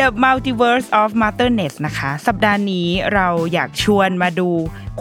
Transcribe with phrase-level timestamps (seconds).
[0.00, 4.50] The Multiverse of Motherness นะคะ สัปดาห์นี้เราอยากชวนมาดู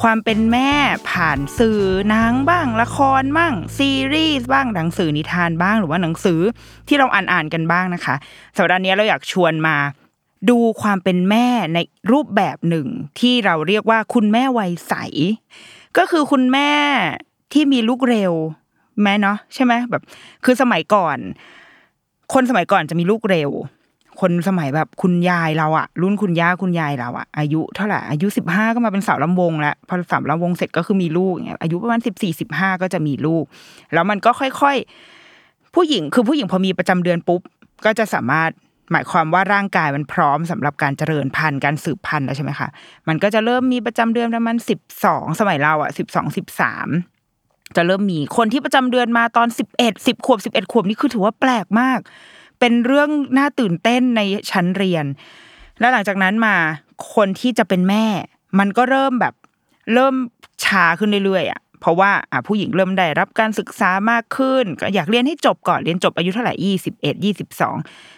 [0.01, 0.71] ความเป็นแม่
[1.09, 1.81] ผ่านสื่อ
[2.13, 6.39] นังบ้าง ละครบ้าง ซีรีส์บ้างหนังสือนิทานบ้างหรือว่าหนังสือ
[6.87, 8.15] ที่เราอ่านอ่านๆกันบ้างนะคะ
[8.57, 9.75] สัปดาห์นี้เราอยากชวนมา
[10.49, 11.79] ดูความเป็นแม่ใน
[12.11, 12.87] รูปแบบหนึ่ง
[13.19, 14.93] ที่เราเรียกว่าคุณแม่วัยใส
[15.97, 16.71] ก็คือคุณแม่
[17.53, 18.33] ที่มีลูกเร็ว
[19.03, 20.03] แม่เนาะใช่ไหมแบบ
[20.45, 21.17] คือสมัยก่อน
[22.33, 23.51] คนสมัยก่อนจะมีลูกเร็ว
[24.21, 33.43] คนสมัยแบบคุณยายเราอะรุ่นคุณย่าคุณยายเราอะอายุเท่าไหร่อายุสิบห้าก็มาเป็นสาวลำวงแล้วพอสาวลำวงเสร็จก็คือมีลูกอย่างเงี้ยอายุประมาณสิบสี่สิบห้าก็จะมีลูก
[33.93, 37.41] แล้วมันก็ค่อยๆ ผู้หญิงคือผู้หญิงพอมีประจำเดือนปุ๊บ
[37.85, 38.51] ก็จะสามารถ
[38.91, 42.67] หมายความว่าร่างกายมันพร้อมสำหรับการเจริญพันธุ์การสืบพันธุ์แล้วใช่ไหมคะ
[43.07, 46.87] มันก็จะเริ่มมีประจำเดือนประมาณสิบสองสมัยเราอะสิบสองสิบสาม
[47.75, 51.99] จะเริ่มมีคนที่ประจำเดือนมาตอนสิบเอ็ดสิบขวบสิบเอ็ดขวบนี่คือถือว่าแปลกมาก
[52.65, 55.05] เป็นเรื่องน่าตื่นเต้นในชั้นเรียน
[55.79, 56.55] แล้วหลังจากนั้นมา
[57.13, 58.05] คนที่จะเป็นแม่
[58.59, 59.33] มันก็เริ่มแบบ
[59.93, 60.15] เริ่ม
[60.63, 67.75] ชาขึ้นเรื่อยๆอะเพราะว่าอะผู้หญิงเริ่มได้รับการศึกษามากขึ้น ก็อยากเรียนให้จบก่อนเรียนจบอายุเท่าไหร่ยี่สิบเอ็ดยี่สิบสอง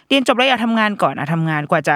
[0.09, 1.95] เรียนจบแล้วอยากทำงานก่อนอะทำงานกว่าจะ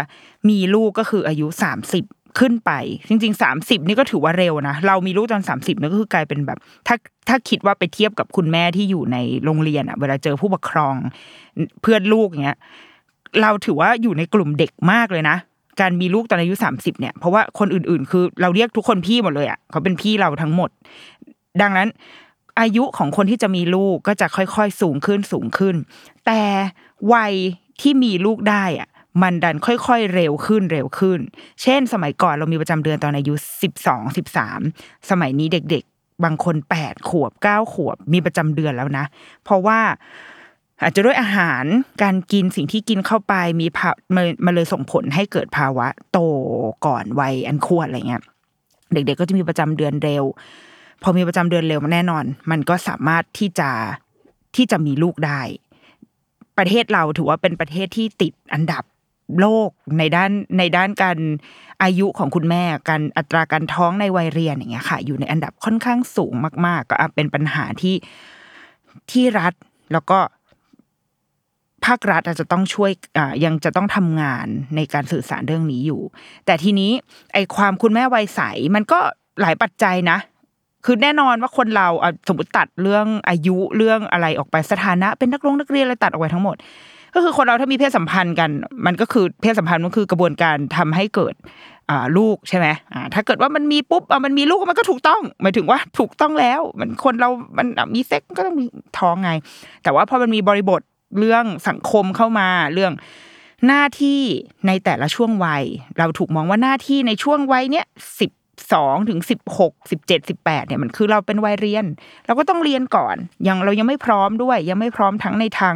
[0.49, 2.03] มีลูกก็คืออายุสามสิบ
[2.39, 2.71] ขึ้นไป
[3.09, 6.57] จริงๆสามสิบนี่ก็ถือว่าเร็วนะ เรามีลูกตอนสามสิบนี่ก็คือกลายเป็นแบบ
[6.87, 6.95] ถ้า
[7.27, 10.95] ถ้าคิดว่าไปเทียบกับคุณแม่ที่อยู่ในโรงเรียนอะ เวลาเจอผู้ปกครอง
[11.81, 12.59] เพื่อนลูกอย่างเงี้ย
[13.41, 15.37] เราถือว่าอยู่ในกลุ่มเด็กมากเลยนะ
[15.81, 20.69] การมีลูกตอนอายุสามสิบเนี่ยเพราะว่าคนอื่นๆ คือเราเรียกทุกคนพี่หมดเลยอะเขาเป็นพี่เราทั้งหมด
[21.61, 21.87] ดังนั้น
[22.59, 25.75] อายุของคนที่จะมีลูกก็จะค่อยๆ สูงขึ้นสูงขึ้น
[26.25, 26.41] แต่
[27.13, 27.33] วัย
[27.81, 28.88] ที่มีลูกได้อะ
[29.21, 31.19] มันดันค่อยๆเร็วขึ้นเร็วขึ้น
[31.61, 34.59] เช่น สมัยก่อนเรามีประจำเดือนตอนอายุสิบสองสิบสาม
[35.09, 39.05] สมัยนี้เด็กๆ บางคนแปดขวบเก้าขวบมีประจำเดือนแล้วนะ
[39.43, 39.79] เพราะว่า
[40.81, 41.63] อาจจะด้วยอาหาร
[42.03, 46.19] การกินสิ่งที่กินเข้าไปมีภามมันเลยส่งผลให้เกิดภาวะโต
[46.85, 48.23] ก่อนวัยอันควรอะไรเงี้ย
[48.93, 50.23] เด็ก ๆ ก็จะมีประจำเดือนเร็ว
[51.03, 53.69] พอมีประจำเดือนเร็วมันแน่นอน มันก็สามารถที่จะ
[54.55, 55.41] ที่จะมีลูกได้
[56.57, 58.83] ประเทศเราถือว่าเป็นประเทศที่ติดอันดับ
[59.39, 61.17] โลกในด้านในด้านการ
[61.83, 66.33] อายุของคุณแม่การอัตราการท้องในวัยเรียนอย่างเงี้ยค่ะ อยู่ในอันดับค่อนข้างสูง
[66.65, 67.95] มาก ๆ ก็เป็นปัญหาที่
[69.11, 69.53] ที่รัฐ
[69.93, 70.19] แล้วก็
[71.85, 76.01] ภาครัฐอาจจะต้องช่วยอ่ายังจะต้องทำงานในการสื่อสารเรื่องนี้อยู่
[76.45, 76.91] แต่ทีนี้
[77.33, 78.41] ไอความคุณแม่วัยใส
[78.75, 78.99] มันก็
[79.41, 80.17] หลายปัจจัยนะ
[80.85, 81.87] คือแน่นอนว่าคนเรา
[82.27, 86.55] สมมติตัดเรื่องอายุเรื่องอะไรออกไปสถานะ เป็นนักลงนักเรียนอะไรตัดออกไปทั้งหมด
[87.13, 88.49] ก็คือคนเราถ้ามีเพศสัมพันธ์กัน
[88.85, 91.35] มันก็คือเพศสัมพันธ์มันคือกระบวนการทำให้เกิด
[92.17, 92.67] ลูกใช่ไหม
[93.13, 98.65] ถ้าเกิดว่ามันมีปุ๊บมันมีลูกมันก็ถูกต้องหมายถึงว่าถูกต้องแล้ว มันคนเรา มันมีเซ็กก็ต้องมี
[98.97, 99.31] ท้องไง
[99.83, 100.81] แต่ว่าพอมันมีบริบท
[101.19, 102.93] เรื่องสังคมเข้ามาเรื่อง
[103.67, 104.21] หน้าที่
[104.67, 105.63] ในแต่ละช่วงวัย
[105.99, 107.85] เราถูกมองว่าหน้าที่ในช่วงวัยเนี้ย
[108.19, 108.31] สิบ
[108.73, 111.85] สองถึงสิบหกสิบเจ็ดสิบแปดเนี่ยมันคือเราเป็นวัยเรียน
[112.25, 113.15] เราก็ต้องเรียนก่อน
[113.47, 115.75] ยังเรายังไม่พร้อมด้วย ยังไม่พร้อมทั้งในทาง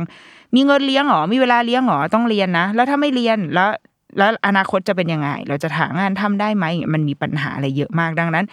[0.55, 3.69] มีเงินเลี้ยงหรอมีเวลาเลี้ยงหรอต้องเรียนนะ แล้วถ้าไม่เรียนแล้ว
[4.17, 8.45] แล้วอนาคตจะเป็นยังไง เราจะหางานทำได้ไหมมันมีปัญหาอะไรเยอะมากดังนั้น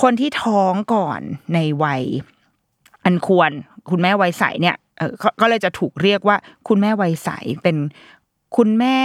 [0.00, 1.20] คนที่ท้องก่อน
[1.54, 2.02] ในวัย
[3.04, 3.50] อันควร
[3.90, 6.36] คุณแม่วัยใสเนี่ยเออก็ก็เลยจะถูกเรียกว่า
[6.68, 7.30] คุณแม่วัยใส
[7.62, 7.76] เป็น
[8.56, 8.98] คุณแม่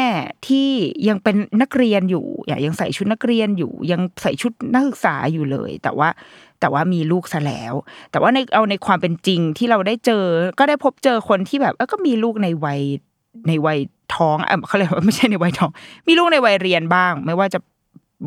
[0.48, 0.70] ที่
[1.08, 6.10] ยังเป็นนักเรียนอยู่อย่ายังใส่ชุดนักเรียนอยู่ ยังใส่ชุดนักศึกษาอยู่เลย แต่ว่า
[6.60, 7.74] แต่ว่ามีลูกซะแล้ว
[8.12, 10.24] แต่ว่าในเอาในความเป็นจริงที่เราได้เจอ
[10.60, 12.82] ก็ได้พบเจอคนที่แบบเออก็มีลูกในวัย
[13.48, 13.80] ในวัย
[14.16, 15.72] ท้องเออเขาเรียกว่าไม่ใช่ในวัยท้อง
[16.08, 17.60] มีลูกในวัยเรียนบ้าง ไม่ว่าจะ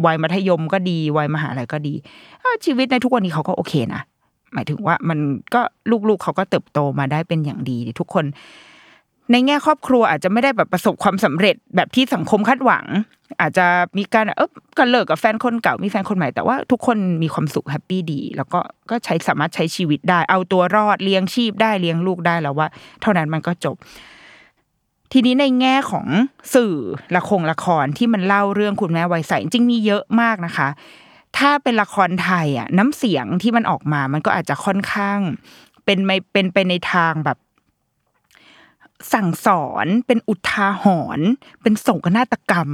[0.06, 1.94] วัยมัธยมก็ดีวัยมหาลัยก็ดี
[2.64, 4.02] ชีวิตในทุกวันนี้เขาก็โอเคนะ
[4.55, 5.19] หมายถึงว่ามัน
[5.55, 5.61] ก็
[6.08, 8.25] ลูกๆเขาก็เติบโตมาได้เป็นอย่างดีทุกคน
[9.32, 12.84] ในแง่ครอบครัวอาจจะไม่ได้แบบประสบความสำเร็จแบบที่สังคมคาดหวัง
[13.40, 13.67] อาจจะ
[13.99, 22.69] มีการเออก็เลิกกับแฟนคนเก่ามีแฟนคนใหม่แต่ว่าทุกคนมีความสุขแฮปปี้ดี แล้วก็ก็ใช้สามารถใช้ชีวิตได้ เอาตัวรอดเลี้ยงชีพได้เลี้ยงลูกได้แล้วว่า
[23.02, 23.76] เท่านั้นมันก็จบ
[25.12, 26.06] ทีนี้ในแง่ของ
[26.55, 26.75] สื่อ
[27.17, 30.69] ละครละครที่มันเล่าเรื่องคุณแม่วัยใสจริงมีเยอะมากนะคะ
[31.38, 35.19] ถ้าเป็นละครไทยอะน้ำเสียงที่มันออกมา มันก็อาจจะค่อนข้าง
[35.84, 37.38] เป็นไม่เป็นไปในทางแบบ
[39.12, 40.84] สั่งสอนเป็นอุทาห
[41.19, 41.29] รณ์
[41.62, 42.70] เป็นโศกนาฏกรรม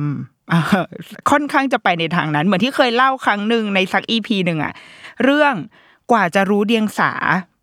[1.30, 4.72] ค่อนข้างจะไปในทางนั้น เหมือนที่เคยเล่าครั้งหนึ่งในสักอีพีหนึ่งอะ
[5.24, 5.54] เรื่อง
[6.10, 7.12] กว่าจะรู้เดียงสา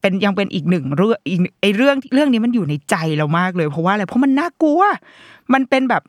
[0.02, 4.82] เป็นยังเป็นอีกหนึ่งเรื่องอีกไอเรื่องเรื่องนี้มันอยู่ในใจเรามากเลย เพราะว่าอะไรเพราะมันน่ากลัว
[5.54, 6.04] มันเป็นแบบ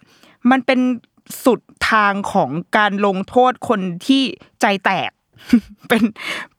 [0.51, 0.81] มันเป็น
[1.45, 4.23] สุดทางของการลงโทษคนที่
[4.61, 5.11] ใจแตก
[5.89, 6.03] เป็น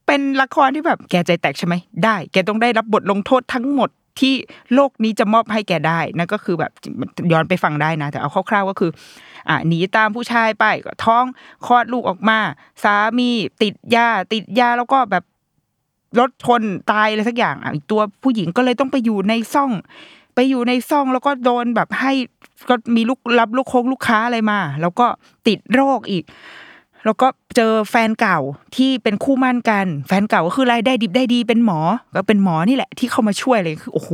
[0.06, 4.34] เป็นละครที่แบบแกใจแตกใช่ไหมได้ แกต้องได้รับบทลงโทษทั้งหมด ที่
[4.74, 6.72] โลกนี้จะมอบให้แกได้นั่นก็คือแบบ
[7.31, 8.92] ย้อนไปฟังได้นะ แต่เอาคร่าวๆก็คือ
[9.50, 11.25] อ่าหนีตามผู้ชายไปก็ท้อง
[11.66, 12.40] คลอดลูกออกมา
[12.84, 13.30] สามี
[13.62, 15.24] ติดยาติดยาแล้วก็แบบ
[16.19, 16.62] รถชน
[16.92, 19.72] ตายอะไรสักอย่างอะตัวผู้หญิงก็เลยต้องไปอยู่ในซ่อง
[20.36, 22.13] ไปอยู่ในซ่องแล้วก็โดนแบบให้
[22.70, 25.08] ก็มีลูกรับลูกคงลูกค้าอะไรมา แล้วก็
[25.48, 26.24] ติดโรคอีก
[27.07, 28.39] แล้วก็เจอแฟนเก่า
[28.75, 31.80] ที่เป็นคู่มั่นกัน แฟนเก่าก็คือรายได้ดิบได้ดีเป็นหมอ
[32.15, 34.09] ก็เป็นหมอนี่แหละ ที่เข้ามาช่วยเลยคือโอ้โห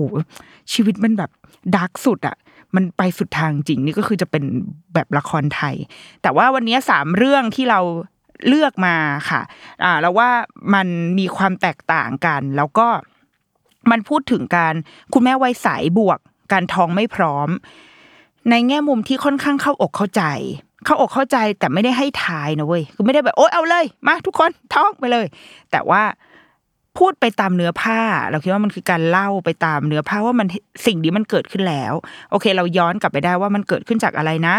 [0.73, 1.31] ชีวิตมันแบบ
[1.75, 2.37] ดาร์กสุดอะ
[2.75, 4.43] มันไปสุดทางจริงนี่ก็คือจะเป็น
[4.93, 5.75] แบบละครไทย
[6.21, 7.79] แต่ว่าวันนี้สามเรื่องที่เรา
[8.47, 8.95] เลือกมา
[9.29, 9.41] ค่ะ
[9.83, 10.29] อ่าแล้วว่า
[10.73, 10.87] มัน
[11.19, 12.87] มีความแตกต่างกัน แล้วก็
[13.91, 14.73] มันพูดถึงการ
[15.13, 15.67] คุณแม่วัยใส
[15.97, 16.19] บวก
[16.51, 17.49] การท้องไม่พร้อม
[18.49, 20.23] ในแง่มุมที่ค่อนข้างเข้าอกเข้าใจ
[20.85, 25.25] เข้าอกเข้าใจแต่ไม่ได้ให้ทายนะเว้ยคือไม่ได้แบบโอ๊ยเอาเลยมาทุกคนท้องไปเลย
[25.71, 26.03] แต่ว่า
[26.97, 27.99] พูดไปตามเนื้อผ้า
[28.29, 30.47] เราคิดว่ามันคือการเล่าไปตามเนื้อผ้าว่ามัน
[30.85, 31.93] สิ่งนี้มันเกิดขึ้นแล้ว
[32.31, 34.55] โอเค เราย้อนกลับไปได้ว่ามันเกิดขึ้นจากอะไรนะ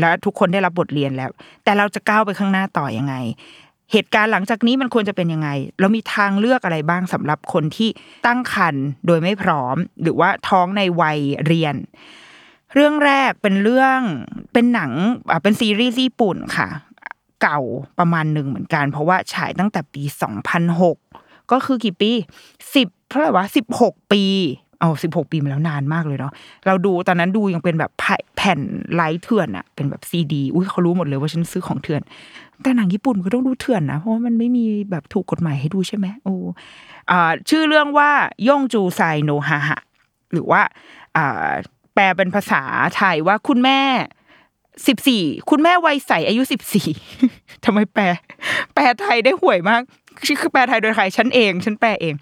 [0.00, 1.30] และทุกคนได้รับบทเรียนแล้ว
[1.64, 3.14] แต่เราจะก้าวไปข้างหน้าต่อยังไง
[3.92, 5.48] เหตุการณ์หลังจากนี้มันควรจะเป็นยังไง
[5.80, 7.88] เรามีทางเลือกอะไรบ้างสำหรับคนที่
[8.26, 11.74] ตั้งครรภ์โดยไม่พร้อม หรือว่าท้องในวัยเรียน
[12.74, 14.00] เรื่องแรกเป็นเรื่อง
[14.52, 14.92] เป็นหนัง
[15.30, 16.68] อ่าเป็นซีรีส์ญี่ปุ่นค่ะ
[17.42, 17.60] เก่า
[17.98, 20.02] ประมาณหนึ่งเหมือนกัน เพราะว่าฉายตั้งแต่ปี
[20.76, 22.10] 2006ก็คือกี่ปี
[22.74, 24.24] สิบเท่าไหร่วะสิบหกปี
[24.80, 26.32] เอาสิบหกปีมาแล้วนานมากเลยเนาะ
[26.66, 27.90] เราดูตอนนั้นดูยังเป็นแบบ
[28.36, 28.60] แผ่น
[28.94, 32.02] ไลท์เถื่อนอะเป็นแบบซีดีอุ้ยเขารู้หมดเลยว่าฉันซื้อของเถื่อน
[32.62, 36.34] แต่หนังญี่ปุ่นก็ต้องดูเถื่อนนะเพราะว่ามันไม่มีแบบถูกกฎหมายให้ดูใช่ไหมโอ้
[37.10, 38.10] อ่าชื่อเรื่องว่า
[38.48, 39.80] ย่งจูไซโนฮาะ
[40.32, 40.60] หรือว่า
[41.16, 41.50] อ่า
[41.98, 42.62] ปลเป็นภาษา
[42.96, 43.80] ไทยว่าคุณแม่
[44.86, 46.88] สิบสี่คุณแม่วัยใสอายุสิบสี่
[47.64, 48.04] ทำไมแปล
[48.74, 49.82] แปลไทยได้ห่วยมาก
[50.40, 52.14] คือแปลไทยโดยใครฉันเอง ฉันแปลเอง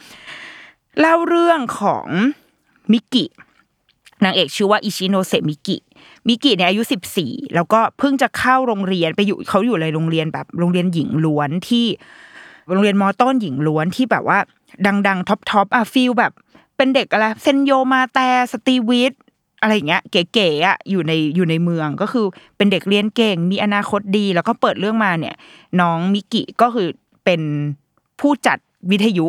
[1.00, 2.06] เล่าเรื่องของ
[2.92, 3.24] มิกิ
[4.24, 5.76] นางเอกชื่อว่าอิชิโนเซมิกิ
[6.28, 11.86] มิกิเนี่ยอายุสิบสี่แล้วก็เพิ่งจะเข้าโรงเรียนไปอยู่เขาอยู่ในโรงเรียนแบบโรงเรียนหญิงล้วนที่
[12.68, 14.38] โรงเรียน ม.ต้นหญิงล้วนที่แบบว่า
[14.86, 16.32] ดัง ๆ top top อะ feel แบบ
[16.76, 19.12] เป็นเด็กอะไรเซนต์โยมาแตร์สตรีวิทย์
[19.62, 22.26] อะไรอย่างเงี้ยเก๋ๆอะอยู่ในอยู่ในเมืองก็คือ
[22.56, 25.34] เป็นเด็กเรียนเก่ง มีอนาคตดี แล้วก็เปิดเรื่องมาเนี่ย
[25.80, 26.88] น้องมิกิก็คือ
[27.24, 27.40] เป็น
[28.20, 28.58] ผู้จัด
[28.90, 29.26] วิทยุ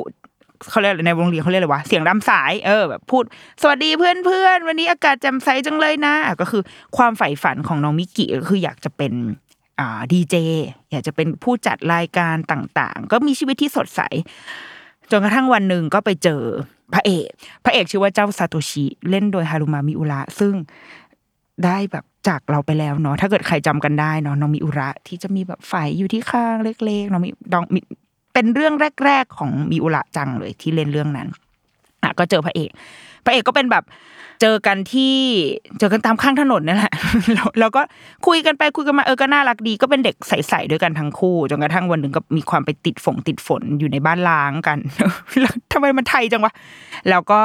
[0.69, 3.23] เขาเรียกในโรงเรียนเขาเรียกอะไรวะเสียงรำสายเออแบบพูด
[3.61, 6.61] สวัสดีเพื่อนเพื่อนวันนี้อากาศแจ่มใสจังเลยนะ ก็คือ
[6.97, 9.13] ความใฝ่ฝันของน้องมิกิก็คืออยากจะเป็น
[9.79, 10.35] อ่าดีเจ
[10.91, 14.01] อยากจะเป็นผู้จัดรายการต่างๆ ก็มีชีวิตที่สดใส
[15.11, 16.43] จนกระทั่งวันหนึ่งก็ไปเจอ
[16.93, 17.29] พระเอก
[17.65, 20.53] พระเอกชื่อว่าเจ้าซาโตชิเล่นโดยฮารุมามิอุระซึ่ง
[21.65, 27.79] ได้แบบจากเราไปแล้วเนาะถ้าเกิดใครจำกันได้เนาะน้องมิอุระที่จะมีแบบฝ่ายอยู่ที่ข้างเล็กๆน้องมิดองมิ
[28.33, 28.73] เป็นเรื่อง
[29.05, 31.27] แรก ๆ ของมิอุระจังเลยที่เล่นเรื่องนั้น
[32.03, 32.69] อะก็เจอพระเอก
[33.25, 33.83] พระเอกก็เป็นแบบ
[34.41, 35.15] เจอกันที่
[35.79, 36.93] เจอกันตามข้างถนนนั่นแหละ
[37.33, 37.81] แล้วแล้วก็
[38.27, 44.77] คุยกันไปคุยกันมาเออก็น่ารักดี ก็เป็นเด็กใสๆด้วยกันทั้งคู่จนกระทั่งวันหนึ่งก็มีความไปติดฝงติดฝนอยู่ในบ้านล้างกัน
[45.41, 46.53] แล้วทำไมมันไทยจังวะ
[47.09, 47.41] แล้วก็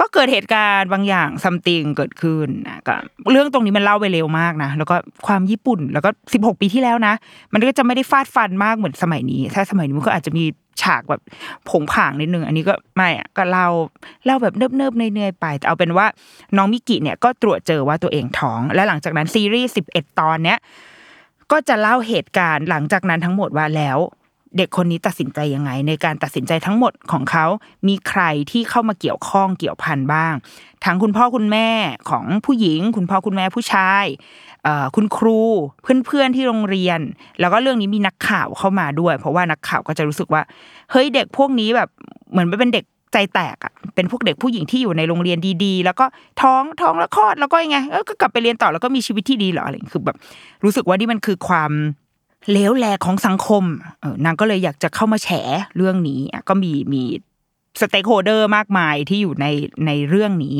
[0.00, 2.94] ก็เกิดเหตุการณ์บางอย่างซัมติงเกิดขึ้นนะก็
[3.32, 7.14] เรื่องตรงนี้มันเล่าไปเร็วมากนะแล้วก็ความญี่ปุ่นแล้วก็สิบหกปีที่แล้วนะ
[7.52, 10.44] มันก็จะไม่ได้ฟาดฟันมากเหมือนสมัยนี้ ถ้าสมัยนี้มันก็อาจจะมี
[10.82, 11.22] ฉากแบบ
[11.68, 13.68] ผงผางนิดนึงอันนี้ก็ไม่อะก็เล่า
[14.24, 16.06] เล่าแบบเนิบๆเนื่อยๆไป แต่เอาเป็นว่า
[16.56, 20.58] น้องมิกิเนี่ยก็ตรวจเจอว่าตัวเองท้อง และหลังจากนั้นซีรีส์สิบเอ็ดตอนเนี้ย
[21.52, 23.98] ก็จะเล่าเหตุการณ์หลังจากนั้นทั้งหมดว่าแล้ว
[24.56, 27.46] เด็กคนนี้ตัดสินใจยังไง ในการตัดสินใจทั้งหมดของเขา
[27.88, 30.34] มีใครที่เข้ามาเกี่ยวข้องเกี่ยวพันบ้าง
[30.84, 31.68] ทั้งคุณพ่อคุณแม่
[32.10, 34.04] ของผู้หญิง คุณพ่อคุณแม่ผู้ชาย
[34.94, 35.40] คุณครู
[36.06, 37.00] เพื่อนๆที่โรงเรียน
[37.40, 40.42] แล้วก็เรื่องนี้มีนักข่าวเข้ามาด้วย เพราะว่านักข่าวก็จะรู้สึกว่า
[40.90, 41.88] เฮ้ยเด็กพวกนี้แบบ
[42.30, 46.04] เหมือนไม่เป็นเด็กใจแตกอะเป็นพวกเด็กผู้หญิงที่อยู่ในโรงเรียนดีๆ แล้วก็
[46.42, 47.78] ท้องท้องแล้วคลอดแล้วก็ยังไง
[48.08, 50.16] ก็กลับไปเรียนต่อแล้วก็มีชีวิตที่ดีเหรออะไรคือแบบ
[50.64, 51.72] รู้สึกว่านี่มันคือความ
[52.52, 53.64] เลวแหลกของสังคม
[54.24, 55.28] นางก็เลยอยากจะเข้ามาแฉ
[55.76, 57.02] เรื่องนี้อะก็มีมี
[57.80, 59.46] stakeholder มากมายที่อยู่ใน
[59.86, 60.56] ในเรื่องนี้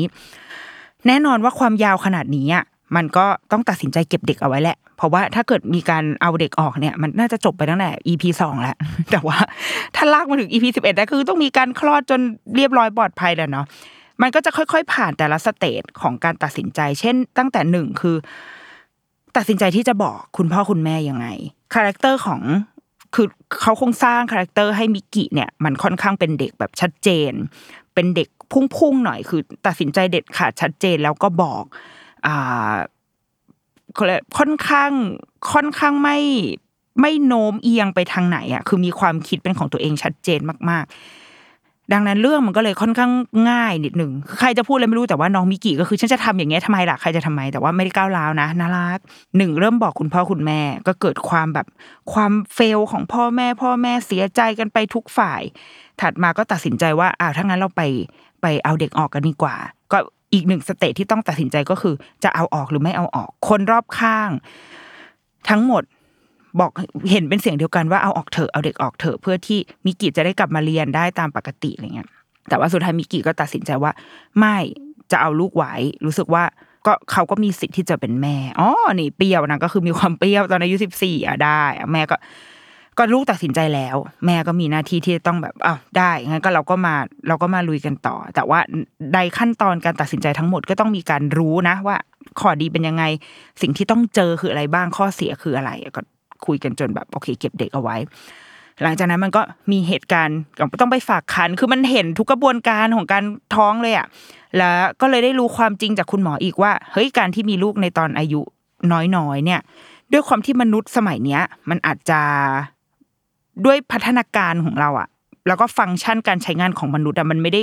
[1.07, 2.63] แน่นอนว่าความยาวขนาดนี้อะ
[2.95, 8.75] มันก็ต้องตัดสินใจเก็บเด็กเอาไว้แหละ เพราะว่าถ้าเกิดมีการเอาเด็กออกเนี่ย มันน่าจะจบไปตั้งแต่ EP สองแล้ว
[9.11, 9.37] แต่ว่า
[9.95, 12.19] ถ้าลากมาถึง EP สิบเอ็ดได้คือต้องมีการคลอดจน
[12.55, 13.65] เรียบร้อยปลอดภัยแล้วเนาะ
[14.21, 18.15] มันก็จะค่อยๆ ผ่านแต่ละ stage ของการตัดสินใจ เช่น ตั้งแต่หนึ่งคือ
[19.37, 21.27] ตัดสินใจที่จะบอกคุณพ่อคุณแม่ยังไง
[21.73, 22.41] character ของ
[23.15, 23.27] คือ
[23.61, 27.31] เขาคงสร้าง character ให้มิกิเนี่ย มันค่อนข้างเป็นเด็กแบบชัดเจน
[27.93, 31.63] เป็นเด็กพุ่งๆหน่อย คือ ตัดสินใจเด็ดขาดชัดเจนแล้วก็บอก
[34.37, 34.91] ค่อนข้าง
[35.53, 36.17] ค่อนข้างไม่
[37.01, 40.39] ไม่โน้มเอียงไปทางไหนอะคือมีความคิดเป็นของตัวเองชัดเจน
[40.69, 40.95] มาก ๆ
[41.93, 43.11] ดังนั้นเรื่องมันก็เลยค่อนข้าง
[43.49, 48.99] ง่ายนิดหนึ่งใครจะพูดอะไรไม่รู้แต่ว่าน้องมิกิก็คือฉันจะทำอย่างเงี้ยทำไมล่ะใครจะทำไมแต่ว่าไม่ได้ก้าวร้าวนะน่ารัก
[49.37, 51.67] หนึ่งเริ่มบอกคุณพ่อคุณแม่ ก็เกิดความแบบ
[52.13, 55.41] ความเฟลของพ่อแม่ พ่อแม่เสียใจกันไปทุกฝ่าย
[56.01, 57.81] ถัดมาก็ตัดสินใจว่าอ้าวถ้างั้นเราไป
[58.41, 59.55] ไปเอาเด็กออกกันดีกว่า
[59.91, 59.97] ก็
[60.33, 64.29] อีกหนึ่ง stage ที่ต้องตัดสินใจก็คือ จะเอาออกหรือไม่เอาออก คนรอบข้าง
[65.49, 65.83] ทั้งหมด
[66.59, 66.71] บอก
[67.11, 72.09] เห็นเป็นเสียงเดียวกันว่าเอาออกเถอะเอาเด็กออกเถอะเพื่อที่มิกิจะได้กลับมาเรียนได้ตามปกติอะไรเงี้ย
[72.49, 73.91] แต่ว่าสุดท้ายมิกิก็ตัดสินใจว่า
[74.39, 74.57] ไม่
[75.11, 75.73] จะเอาลูกไว้
[76.05, 76.43] รู้สึกว่า
[76.85, 81.61] ก็เขาก็มีสิทธิ์ที่จะเป็นแม่อ๋อนี่เปรี้ยวนะก็คือมีความเปรี้ยวตอนอายุสิบสี่อะได้
[81.93, 82.15] แม่ก็
[82.97, 86.95] ก็ลูกตัดสินใจแล้ว แม่ก็มีหน้าที่ที่ต้องแบบอ้าวได้งั้นก็เราก็มา
[87.27, 88.59] เราก็มาลุยกันต่อ แต่ว่า
[89.13, 91.97] ในขั้นตอนการตัดสินใจทั้งหมดก็ต้องมีการรู้นะว่า
[92.39, 93.03] ข้อดีเป็นยังไง
[93.61, 96.01] สิ่งที่ต้องเจอคืออะไรบ้างข้อเสียคืออะไรก็
[96.45, 97.95] คุยกันจนแบบโอเค เก็บเด็กเอาไว้
[98.83, 100.39] หลังจากนั้นมันก็มีเหตุการณ์
[100.81, 103.23] ต้องไปฝากคันคือมันเห็นทุกกระบวนการของการ
[103.55, 104.07] ท้องเลยอะ
[104.57, 108.41] แล้วก็เลยได้รู้ความจริงจากคุณหมออีกว่าเฮ้ยการที่มีลูกในตอนอายุ
[109.15, 109.61] น้อยๆเนี่ย
[110.11, 112.21] ด้วยความที่มนุษย์สมัยเนี้ย มันอาจจะ
[113.65, 115.07] ด้วยพัฒนาการของเราอะ
[115.47, 117.61] แล้วก็ฟังก์ชันการใช้งานของมนุษย์อะมันไม่ได้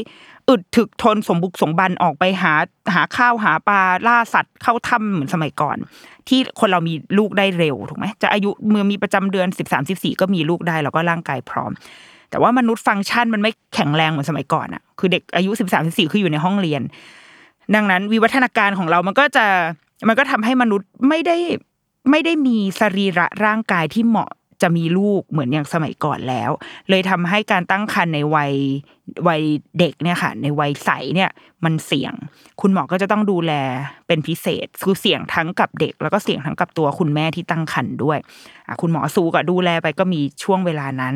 [0.48, 2.54] อึดถึกทนสมบุกสมบันออกไปหา
[2.94, 5.76] หาข้าวหาปลาล่าสัตว์เข้าถ้ำเหมือนสมัยก่อน
[6.28, 11.72] ที่คนเรามีลูกได้เร็วถูกไหมจะอายุเมื่อมีประจำเดือนสิบสามสิบสี่ก็มีลูกได้แล้วก็ร่างกายพร้อม
[12.30, 16.82] แต่ว่ามนุษย์ฟังก์ชันมันไม่แข็งแรงเหมือนสมัยก่อนอะคือเด็กอายุสิบสามสิบสี่คืออยู่ในห้องเรียน
[17.74, 19.46] ดังนั้นวิวัฒนาการของเรามันก็จะ
[20.08, 21.36] มันก็ทำให้มนุษย์ไม่ได้
[22.10, 24.30] ไม่ได้มีสรีระร่างกายที่เหมาะ
[24.62, 26.50] จะมีลูกเหมือนอย่างสมัยก่อนแล้ว
[26.90, 28.52] เลยทำให้การตั้งครรภ์ในวัย
[29.28, 29.42] วัย
[29.78, 31.30] เด็กเนี่ยค่ะ ในวัยใสเนี่ย
[31.64, 32.14] มันเสี่ยง
[32.60, 33.52] คุณหมอก็จะต้องดูแล
[34.06, 38.18] เป็นพิเศษคือเสี่ยงทั้งกับเด็ก แล้วก็เสี่ยงทั้งกับตัวคุณแม่ที่ตั้งครรภ์ด้วย
[38.80, 41.14] คุณหมอสูกับดูแลไปก็มีช่วงเวลานั้น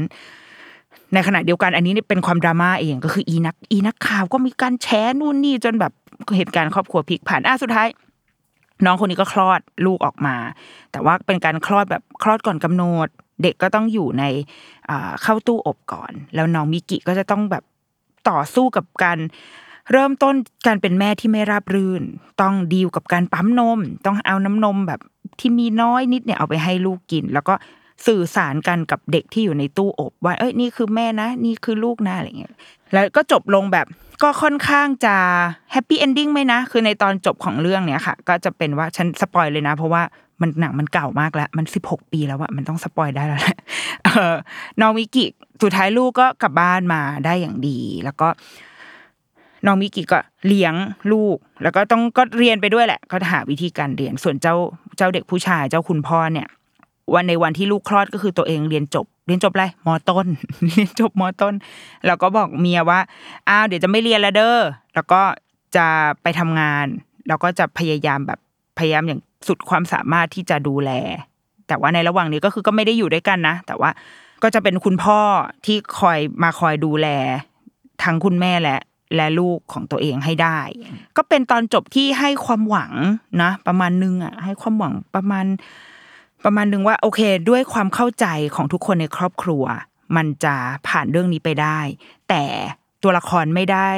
[1.15, 5.93] ในขณะเดียวกันอันนี้เป็นความดราม่าเองก็คืออีนักอีนักข่าวก็มีการแชร์นู่นนี่จนแบบ
[6.37, 7.89] เหตุการณ์ครอบครัวพลิกผันอะสุดท้าย
[8.85, 10.37] น้องคนนี้ก็คลอดลูกออกมา
[10.93, 13.09] แต่ว่าเป็นการคลอดแบบคลอดก่อนกำหนด
[13.43, 14.25] เด็กก็ต้องอยู่ใน
[15.23, 17.65] เข้าตู้อบก่อน แล้วน้องมิกิก็จะต้องแบบ
[18.29, 19.19] ต่อสู้กับการ
[19.93, 20.35] เริ่มต้น
[20.67, 22.03] การเป็นแม่ที่ไม่ราบรื่น
[22.41, 25.01] ต้องดีลกับการปั๊มนม ต้องเอาน้ำนมแบบ
[25.41, 27.55] ที่มีน้อยนิดเนี่ยเอาไปให้ลูกกิน แล้วก็
[28.07, 32.55] สื่อสารกันกับเด็กที่อยู่ในตู้อบ ว่าเอ้ยนี่คือแม่นะ นี่คือลูกนะอะไรเงี้ย
[32.93, 33.87] แล้วก็จบลงแบบ
[34.23, 35.17] ก็ค่อนข้างจะ
[35.73, 40.03] happy ending ไหมนะ คือในตอนจบของเรื่องเนี้ยค่ะ ก็จะเป็นว่าฉัน spoil เลยนะ เพราะว่า
[40.41, 43.59] มันหนังมันเก่ามากแล้ว มันสิบหกปีแล้วอะมันต้อง spoil ได้แล้วแหละ
[44.81, 45.25] น้องมิกิ
[45.63, 48.29] สุดท้ายลูกก็กลับบ้านมาได้อย่างดี แล้วก็
[49.67, 50.75] น้องมิกิก็เลี้ยง
[51.13, 54.55] ลูก แล้วก็ต้องก็เรียนไปด้วยแหละ ก็หาวิธีการเรียน ส่วนเจ้า
[54.97, 56.49] เจ้าเด็กผู้ชายเจ้าคุณพ่อเนี่ย
[57.15, 60.27] วันในวันที่ลูกคลอดก็คือตัวเองเรียนจบ เรียนจบอะไรม.ต้น
[60.67, 61.55] เรียนจบมอต้น
[62.07, 63.01] แล้วก็บอกเมียว่า
[63.49, 64.59] อ้าวเดี๋ยวจะไม่เรียนแล้วเด้อ
[64.95, 65.23] แล้วก็
[65.77, 65.87] จะ
[66.23, 66.87] ไปทำงาน
[67.29, 68.39] แล้วก็จะพยายามแบบ
[68.79, 70.91] พยายามอย่าง สุดความสามารถที่จะดูแล
[71.69, 73.91] แต่ว่าในระหว่างนี้ก็คือก็ไม่ได้อยู่ด้วยกันนะ แต่ว่า
[74.43, 75.21] ก็จะเป็นคุณพ่อ
[75.65, 77.09] ที่คอยมาคอยดูแล
[78.03, 78.81] ทั้งคุณแม่และ
[79.17, 80.59] และลูกของตัวเองให้ได้
[81.17, 82.93] ก็เป็นตอนจบที่ให้ความหวัง
[83.43, 85.47] นะ ประมาณนึงอะ ให้ความหวังประมาณ
[86.45, 89.65] ประมาณนึงว่าโอเค ด้วยความเข้าใจของทุกคนในครอบครัว
[90.17, 90.55] มันจะ
[90.89, 91.79] ผ่านเรื่องนี้ไปได้
[92.29, 92.45] แต่
[93.03, 93.91] ตัวละครไม่ได้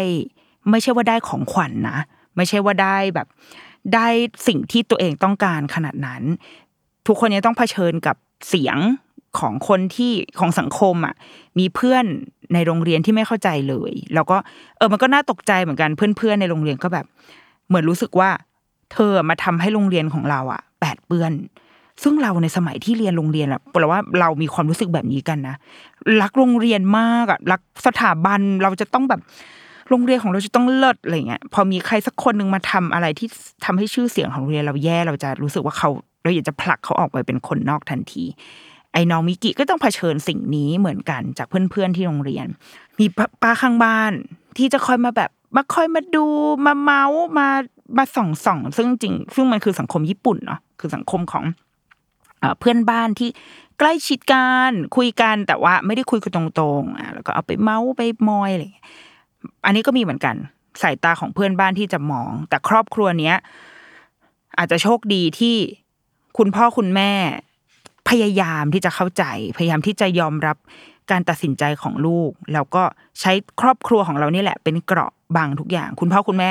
[0.70, 1.98] ไม่ใช่ว่าได้ของขวัญนนะ
[2.36, 3.26] ไม่ใช่ว่าได้แบบ
[3.94, 4.08] ได้
[4.46, 6.22] สิ่งที่ตัวเองต้องการขนาดนั้น
[7.06, 8.16] ทุกคนยังต้องเผชิญกับ
[8.48, 8.78] เสียง
[9.38, 11.14] ของคนที่ของสังคมอะ
[11.58, 12.04] มีเพื่อน
[12.54, 14.36] ในโรงเรียนที่ไม่เข้าใจเลย แล้วก็
[14.78, 17.06] เออมันก็น่าตกใจเหมือนกันเพื่อนๆในโรงเรียนก็แบบ
[17.68, 18.30] เหมือนรู้สึกว่า
[18.92, 21.32] เธอมาทำให้โรงเรียนของเราอะแปดเปื้อน
[22.02, 25.56] ซึ่งเราในสมัยที่เรียนโรงเรียนอะแปลว่าเรามีความรู้สึกแบบนี้กันนะ
[26.22, 29.20] รักโรงเรียนมากอะรักสถาบันเราจะต้องแบบ
[29.90, 33.28] โรงเรียนของเราจะต้องเลิศอะไรเงี้ยพอมีใครสักคนหนึ่งมาทำอะไรที่
[33.64, 35.88] ทำให้ชื่อเสียงของโรงเรียนเราแย่เราจะรู้สึกว่าเขา
[36.22, 38.24] เราอยากจะผลักเขาออกไปเป็นคนนอกทันที
[38.92, 42.46] ไอ้น้องมิกิก็ต้องเผชิญสิ่งนี้เหมือนกันจากเพื่อนๆที่โรงเรียน
[42.98, 43.06] มี
[43.42, 44.12] ป้าข้างบ้าน
[44.58, 46.26] ที่จะคอยมาแบบมาคอยมาดู
[46.66, 47.48] มาเมาส์มา
[47.98, 51.44] มาส่องส่องซึ่งจริง ซึ่งมันคือสังคมญี่ปุ่นเนาะคือสังคมของ
[52.60, 53.28] เพื่อนบ้านที่
[53.78, 58.70] ใกล้ชิดกันคุยกันแต่ว่าไม่ได้คุยกันตรงๆอะแล้วก็เอาไปเมาส์ไปมอยอะไรอั
[59.64, 60.36] อันนี้ก็มีเหมือนกัน
[60.82, 63.36] สายตาของเพื่อนบ้านที่จะมอง แต่ครอบครัวเนี้ย
[64.58, 65.56] อาจจะโชคดีที่
[66.38, 67.12] คุณพ่อคุณแม่
[68.08, 69.24] พยายามที่จะเข้าใจ
[69.56, 70.56] พยายามที่จะยอมรับ
[71.10, 72.82] การตัดสินใจของลูก แล้วก็
[73.20, 76.50] ใช้ครอบครัวของเรานี่แหละ เป็นเกราะบังทุกอย่าง คุณพ่อคุณแม่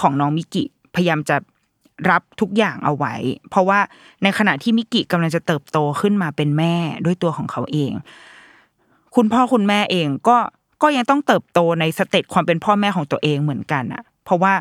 [0.00, 0.64] ของน้องมิกิ
[0.94, 1.36] พยายามจะ
[2.10, 3.14] รับทุกอย่างเอาไว้
[3.50, 3.78] เพราะว่า
[4.22, 7.92] ในขณะที่มิกิกำลังจะเติบโตขึ้นมาเป็นแม่ด้วยตัวของเขาเอง
[9.14, 10.36] คุณพ่อคุณแม่เองก็
[10.84, 14.54] ก็ยังต้องเติบโตในสเตจความเป็นพ่อแม่ของตัวเองเหมือนกันอะเพราะว่า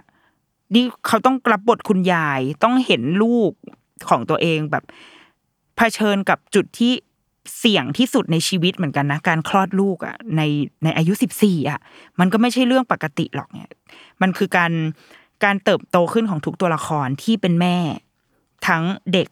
[0.76, 3.52] นี่เขาต้องรับบทคุณยายต้องเห็นลูก
[4.10, 4.84] ของตัวเองแบบ
[5.78, 6.94] เผชิญกับจุดที่
[7.60, 10.42] เสี่ยงที่สุดในชีวิตเหมือนกันนะ การคลอดลูกอะใน
[10.84, 11.80] ในอายุสิบสี่อะ
[12.20, 13.70] มันก็ไม่ใช่เรื่องปกติหรอกเนี่ย
[14.22, 14.72] มันคือการ
[15.44, 17.78] การเติบโตขึ้นของทุกตัวละครที่เป็นแม่
[18.68, 19.28] ทั้งเด็ก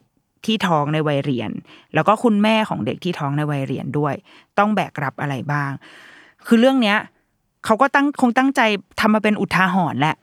[0.45, 1.51] ที่ท้องในวัยเรียน
[1.93, 4.15] แล้วก็คุณแม่ของเด็กที่ท้องในวัยเรียนด้วย
[4.57, 5.71] ต้องแบกรับอะไรบ้าง
[6.48, 6.98] คือเรื่องเนี้ย
[7.65, 8.62] เขาก็ตั้งคงตั้งใจ
[9.00, 10.15] ทำมาเป็นอุทาหรณ์แหละ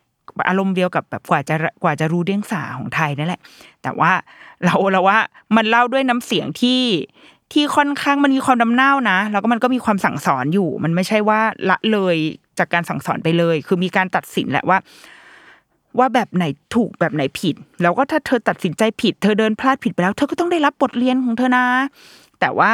[0.49, 3.41] อารมณ์เดียวกับแบบกว่าจะกว่าจะรู้เรื่องสาของไทยนั่นแหละ
[3.83, 4.13] แต่ว่า
[4.65, 5.19] เราเราว่า
[5.57, 6.83] มันเล่าด้วยน้ำเสียงที่
[7.53, 12.17] ที่ค่อนข้างมันมีความดำเน่านะ แล้วก็มันก็มีความสั่งสอนอยู่ มันไม่ใช่ว่าละเลย
[12.59, 14.79] จากการสั่งสอนไปเลย คือมีการตัดสินแหละว่า
[15.99, 16.45] ว่าแบบไหน
[16.75, 21.65] ถูกแบบไหนผิด แล้วก็ถ้าเธอตัดสินใจผิด เธอเดินพลาดผิดไปแล้ว เธอก็ต้องได้รับบทเรียนของเธอนะ
[22.41, 22.71] แต่ว่า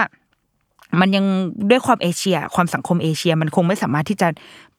[1.00, 1.26] มันยัง
[1.70, 4.28] ด้วยความเอเชีย ความสังคมเอเชีย มันคงไม่สามารถที่จะ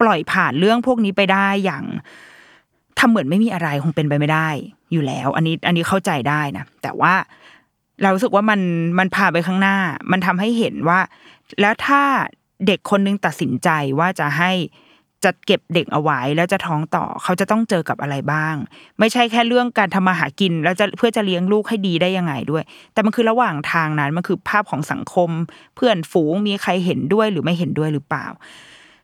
[0.02, 1.84] ปล่อยผ่านเรื่องพวกนี้ไปได้อย่าง
[3.00, 4.50] ทำเหมือนไม่มีอะไรคงเป็นไปไม่ได้
[4.92, 7.14] อยู่แล้ว อันนี้อันนี้เข้าใจได้นะ แต่ว่า
[8.02, 8.60] เราสึกว่ามัน
[9.00, 9.78] มันพาไปข้างหน้า
[10.12, 11.00] มันทำให้เห็นว่า
[11.62, 12.02] แล้วถ้า
[12.68, 13.70] เด็กคนนึงตัดสินใจ
[14.00, 14.52] ว่าจะให้
[15.26, 18.56] จะเก็บเด็กเอาไว้แล้วจะท้องต่อเขาจะต้องเจอกับอะไรบ้าง
[19.00, 25.30] ไม่ใช่แค่เรื่องการทำมาหากิน แล้วจะเพื่อจะเลี้ยงลูกให้ดีได้ยังไงด้วย แต่มันคือระหว่างทางนั้นมันคือภาพของสังคม
[25.76, 28.26] เพื่อนฝูงมีใครเห็นด้วยหรือไม่เห็นด้วยหรือเปล่า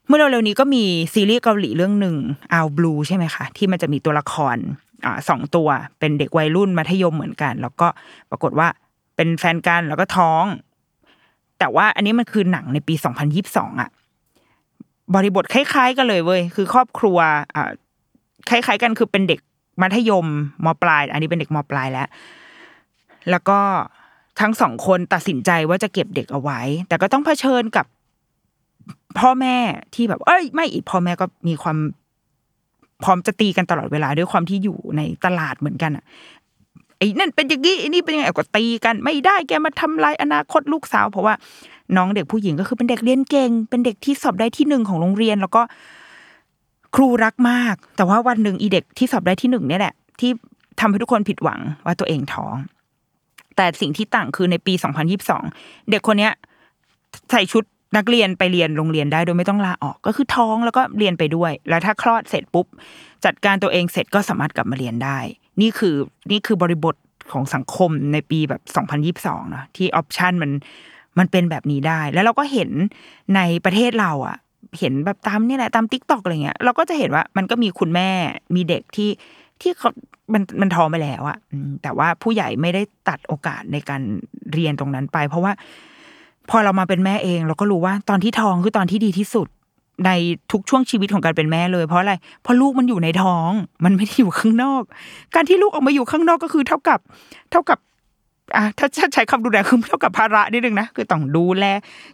[0.08, 2.16] เมื่อเร็วๆนี้ก็มีซีรีส์เกาหลีเรื่องหนึ่ง
[2.54, 4.58] อาบลูใช่ไหมคะที่มันจะมีตัวละคร
[5.06, 7.88] อสองตัวเป็นเด็กวัยรุ่นมัธยมเหมือนกัน แล้วก็
[8.30, 8.68] ปรากฏว่า
[9.16, 10.46] เป็นแฟนกันแล้วก็ท้อง
[11.60, 13.90] แต่ว่าอันนี้มันคือหนังในปีสองพันยิบสองอะ
[15.16, 17.18] บริบทคล้าย ๆ กันเลยเว้ยคือครอบครัว
[17.56, 17.72] อ่า
[18.50, 19.40] คล้าย ๆ กันคือเป็นเด็ก
[19.82, 20.26] มัธยม
[20.66, 22.08] มปลาย อันนี้เป็นเด็กมปลายแล้ว
[23.30, 23.60] แล้วก็
[24.42, 27.86] ทั้งสองคนตัดสินใจว่าจะเก็บเด็กเอาไว้ แต่ก็ต้องเผชิญกับ
[29.20, 29.58] พ่อแม่
[29.96, 31.78] ที่แบบ เอ้ย ไม่อีกพ่อแม่ก็มีความ
[33.04, 36.06] พร้อมจะตีกันตลอดเวลาด้วยความที่อยู่ในตลาดเหมือนกันอะ
[36.98, 41.34] ไอ้นั่นเป็นอย่างนี้ไอ้นี่เป็นยังไงก็ตีกัน ไม่ได้แกมาทำลายอนาคตลูกสาว เพราะว่า
[41.98, 45.62] น้องเด็กผู้หญิงก็คือเป็นเด็กเรียนเก่ง เป็นเด็กที่สอบได้ที่หนึ่งของโรงเรียน แล้วก็
[46.96, 50.32] ครูรักมาก แต่ว่าวันหนึ่งอีเด็กที่สอบได้ที่หนึ่งเนี่ยแหละ ที่
[50.80, 52.56] ทำให้ทุกคนผิดหวังว่าตัวเองท้อง
[53.56, 54.74] แต่สิ่งที่ต่างคือในปี
[55.32, 56.34] 2022 เด็กคนเนี้ย
[57.32, 57.64] ใส่ชุด
[57.98, 62.68] นักเรียนไปเรียนโรงเรียนได้โดยไม่ต้องลาออกก็คือท้องแล้วก็เรียนไปด้วย แล้วถ้าคลอดเสร็จปุ๊บ
[63.26, 65.20] จัดการตัวเองเสร็จก็สามารถกลับมาเรียนได้
[65.62, 65.96] นี่คือ
[66.32, 66.96] นี่คือบริบท
[67.32, 68.62] ของสังคมในปีแบบ
[69.26, 70.52] 2022เนาะที่ option มัน
[71.20, 72.70] มันเป็นแบบนี้ได้ แล้วเราก็เห็น
[73.36, 74.38] ในประเทศเราอะ
[74.80, 78.10] เห็นแบบตามนี่แหละตาม TikTok อะไรเงี้ยเราก็จะเห็นว่ามันก็มีคุณแม่
[78.56, 79.10] มีเด็กที่
[79.62, 79.90] ที่เขา
[80.34, 81.38] มันมันท้องไปแล้วอะ
[81.84, 84.02] แต่ว่าผู้ใหญ่ไม่ได้ตัดโอกาสในการ
[84.54, 85.54] เรียนตรงนั้นไป เพราะว่า
[86.50, 89.48] พอเรามาเป็นแม่เอง เราก็รู้ว่าตอนที่ท้องคือตอนที่ดีที่สุด
[90.06, 90.12] ใน
[90.52, 93.50] ทุกช่วงชีวิตของการเป็นแม่เลย เพราะอะไร เพราะลูกมันอยู่ในท้อง
[93.86, 94.84] มันไม่ได้อยู่ข้างนอก
[95.36, 97.00] การที่ลูกออกมาอยู่ข้างนอกก็คือเท่ากับ
[97.52, 97.80] เท่ากับ
[98.56, 101.66] อะถ้าใช้คำดูแลคือเท่ากับภาระนิดนึงนะคือต้องดูแล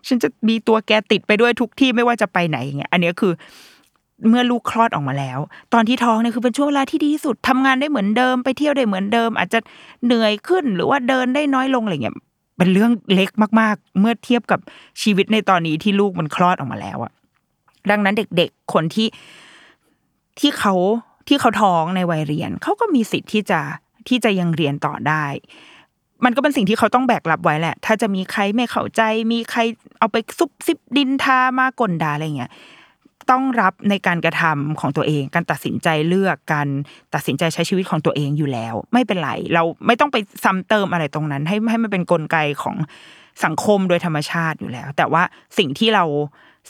[0.07, 3.33] ฉันจะมีตัวแกติดไปด้วยทุกที่ไม่ว่าจะไปไหนอย่างเงี้ยอันนี้คือ
[4.29, 5.39] เมื่อลูกคลอดออกมาแล้ว
[5.73, 9.59] ตอนที่ท้องเนี่ยคือเป็นช่วงเวลาที่ดีที่สุดทำงานได้เหมือนเดิมไปเที่ยวได้เหมือนเดิม อาจจะ
[10.05, 12.15] เหนื่อยขึ้นหรือว่าเดินได้น้อยลงอะไรเงี้ย
[12.57, 14.59] เป็นเรื่องเล็กมาก ๆ เมื่อเทียบกับ
[15.01, 17.11] ชีวิตในตอนนี้ที่ลูกมันคลอดออกมาแล้วอะ
[17.89, 19.07] ดังนั้นเด็กๆคนที่
[20.39, 20.73] ที่เขา
[21.27, 23.59] ที่เขาท้องในวัยเรียนเขาก็มีสิทธิ์ที่จะ
[24.07, 25.25] ที่จะยังเรียนต่อได้
[26.25, 29.01] มันก็เป็นสิ่งที่เขาต้องแบกรับไว้แหละ ถ้าจะมีใครไม่เข้าใจ
[29.31, 29.59] มีใคร
[29.99, 32.51] เอาไปซุบซิบดินทามากลดาอะไรเงี้ย
[33.31, 36.67] ต้องรับในการกระทำของตัวเอง การตัดสินใจเลือกการ
[37.13, 42.75] ตัดสินใจใช้ชีวิตของตัวเองอยู่แล้ว ไม่เป็นไร เราไม่ต้องไปซ้ำเติมอะไรตรงนั้น ให้ให้มันเป็นนกลไกของ
[43.45, 45.23] สังคมโดยธรรมชาติอยู่แล้ว แต่ว่า
[45.57, 46.03] สิ่งที่เรา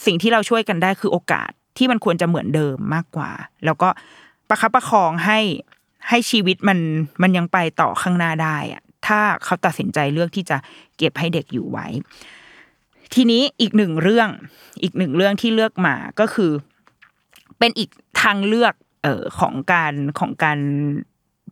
[0.06, 3.30] สิ่งที่เราช่วยกันได้คือโอกาสที่มันควรจะเหมือนเดิมมากกว่า
[3.66, 3.90] แล้วก็
[4.50, 5.40] ประคับประคองให้
[6.10, 6.80] ให้ชีวิตมัน
[7.22, 10.58] มันยังไปต่อข้างหน้าได้อะ ถ้าเขาตัดสินใจเลือกที่จะ
[10.98, 11.88] เก็บให้เด็กอยู่ไว้
[13.14, 14.30] ทีนี้อีกหนึ่งเรื่อง
[14.84, 16.52] อีกหนึ่งเรื่องที่เลือกมาก็คือ
[17.60, 17.90] เป็นอีก
[18.22, 20.60] ทางเลือกเออของการของการ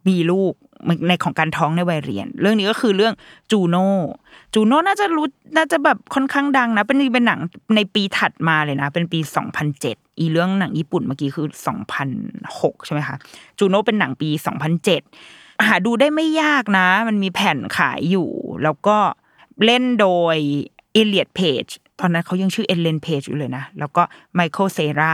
[0.07, 0.53] มีลูก
[1.07, 3.13] ในของการท้องในวัยเรียน เรื่องนี้ก็คือเรื่อง
[3.51, 3.89] จูโน่
[4.53, 7.39] จูโน่น่าจะรู้น่าจะแบบค่อนข้างดังนะ เป็นเป็นหนัง
[7.75, 9.19] ในปีถัดมาเลยนะ เป็นปี
[9.69, 11.47] 2007 อีเรื่องหนังญี่ปุ่นเมื่อกี้คือ
[12.15, 13.15] 2006 ใช่ไหมคะ
[13.59, 14.29] จูโน่เป็นหนังปี
[14.75, 18.29] 2007 หาดูได้ไม่ยากนะ มันมีแผ่นขายอยู่
[18.63, 18.97] แล้วก็
[19.65, 20.37] เล่นโดย
[20.93, 21.65] Elliot Page
[21.99, 24.03] ตอนนั้นเขายังชื่อ Ellen Page อยู่เลยนะ แล้วก็
[24.33, 25.13] Michael Cera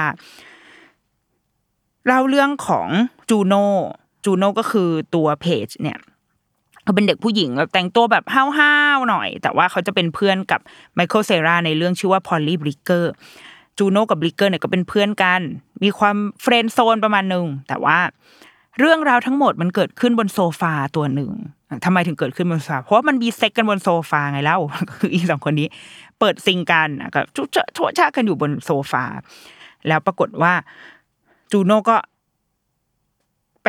[2.05, 2.87] เล่าเรื่องของ
[3.29, 5.97] Juno Juno ก็คือตัวเพจเนี่ย
[6.83, 10.59] เขาเป็นเด็กผู้หญิงแบบแต่งตัวแบบห้าวๆหน่อย แต่ว่าเขาจะเป็นเพื่อนกับ
[10.95, 15.41] Michael Cera ในเรื่องชื่อว่า Paulie Bleeker Juno กับ Bleeker เนี่ยก็เป็นเพื่อนกัน
[15.83, 17.97] มีความ friend zone ประมาณหนึ่งแต่ว่า
[18.81, 21.31] เรื่องราวทั้งหมดมันเกิดขึ้นบนโซฟาตัวหนึ่ง
[21.85, 24.57] ทำไมถึงเกิดขึ้นบนโซฟาเพราะว่ามันมีเซ็กซ์กันบนโซฟาไงเล่า
[24.99, 25.67] คืออีสองคนนี้
[26.19, 29.03] เปิดซิงกันก็ชุชชชากันอยู่บนโซฟา
[29.87, 30.53] แล้วปรากฏว่า
[31.51, 31.97] จูโน่ก็
[33.63, 33.67] ไป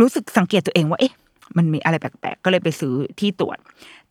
[0.00, 1.14] รู้สึกสังเกตตัวเองว่าเอ๊ะ
[1.56, 3.58] มันมีอะไรแปลกๆ ก็เลยไปซื้อที่ตรวจ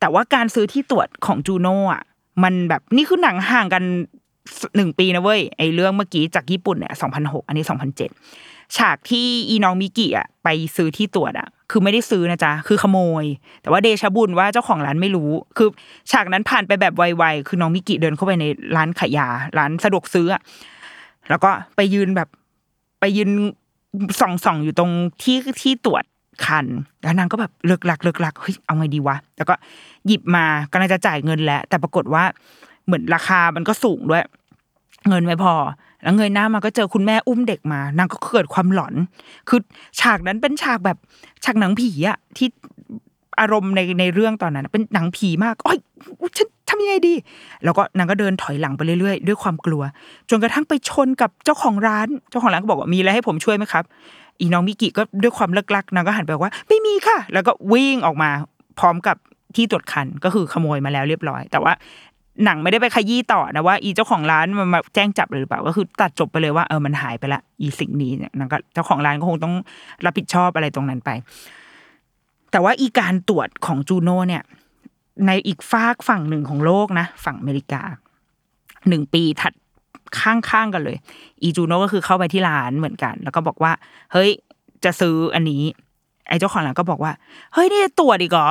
[0.00, 2.02] แต่ว่าการซื้อที่ตรวจของจูโน่อะ
[2.42, 3.82] มันแบบนี่คือหนังห่างกัน
[4.76, 8.10] หนึ่งปีนะเว้ยไอเรื่องเมื่อกี้จากญี่ปุ่นเนี่ยสองพันหกอันนี้สองพันเจ็ด
[8.76, 13.24] ฉากที่อีน้องมิกิอะไปซื้อที่ตรวจอะ คือไม่ได้ซื้อนะจ๊ะ คือขโมย
[13.62, 15.68] แต่ว่าเดชบุญว่าเจ้าของร้านไม่รู้ คือ
[16.10, 18.44] ฉากนั้นผ่านไปแบบไวๆ คือน้องมิกิเดินเข้าไปใน
[18.76, 20.42] ร้านขายยา ร้านสะดวกซื้ออะ
[21.28, 22.28] แล้วก็ไปยืนแบบ
[23.00, 23.30] ไปยืน
[24.20, 24.90] ส่องส่องอยู่ตรง
[25.22, 26.04] ที่ที่ตรวจ
[26.46, 26.66] คัน
[27.02, 29.54] แล้วนางก็แบบเลิกหลักเลิกหลักเฮ้ยเอาไงดีวะ แล้วก็
[30.06, 32.24] หยิบมากำลังจะจ่ายเงินแล้ว แต่ปรากฏว่า
[32.86, 34.24] เหมือนราคามันก็สูงด้วย
[35.08, 35.54] เงินไม่พอ
[36.02, 38.94] แล้วเงยหน้ามาก็เจอคุณแม่อุ้มเด็กมานางก็เกิดความหลอน
[39.48, 39.60] คือ
[40.00, 40.98] ฉากนั้นเป็นฉากแบบ
[41.44, 42.48] ฉากหนังผีอะที่
[43.40, 45.78] อารมณ์ในในเรื่องตอนนั้น เป็นหนังผีมากโอ้ย
[46.36, 47.14] ฉันทำยังไงดี
[47.64, 49.82] แล้วก็นางก็เดินถอยหลังไปเรื่อยๆ ด้วยความกลัว
[50.30, 53.84] จนกระทั่งไปชนกับเจ้าของร้าน เจ้าของร้านก็บอกว่ามีอะไรให้ผมช่วยไหมครับ
[54.40, 58.30] อีน้องมิกิก็ด้วยความเลิกลักนางก็หันไปว่า ไม่มีค่ะ แล้วก็วิ่งออกมา
[58.78, 59.16] พร้อมกับ
[59.56, 61.72] ที่ตรวจคันก็คือขโมยมาแล้วเรียบร้อย แต่ว่า
[62.44, 69.54] หนังไม่ได้ไปขยี้ต่อนะว่า อีเจ้าของร้านมันมาแจ้งจับหรือเปล่าก็คือตัดจบไปเลยว่าเออมันหายไปละอีสิ่งนี้เนี่ยนางก็เจ้าของร้านก็คงต้อง
[70.04, 71.10] รับผิดชอบอะไรตรงนั้นไป
[72.50, 74.42] แต่ว่าอีการตรวจของจูโน่เนี่ย
[75.26, 77.82] ในอีกฝากฝั่งหนึ่งของโลกนะ ฝั่งอเมริกา
[78.88, 79.52] หนึ่งปีถัด
[80.20, 80.96] ข้างๆกันเลย
[81.42, 83.72] อีจูโน่ก็คือเข้าไปที่ร้านเหมือนกัน แล้วก็บอกว่า
[84.12, 84.30] เฮ้ย
[84.84, 85.62] จะซื้ออันนี้
[86.28, 87.12] ไอ้เจ้าของร้านก็บอกว่า
[87.54, 88.48] เฮ้ยนี่จะตรวจอีกเหรอ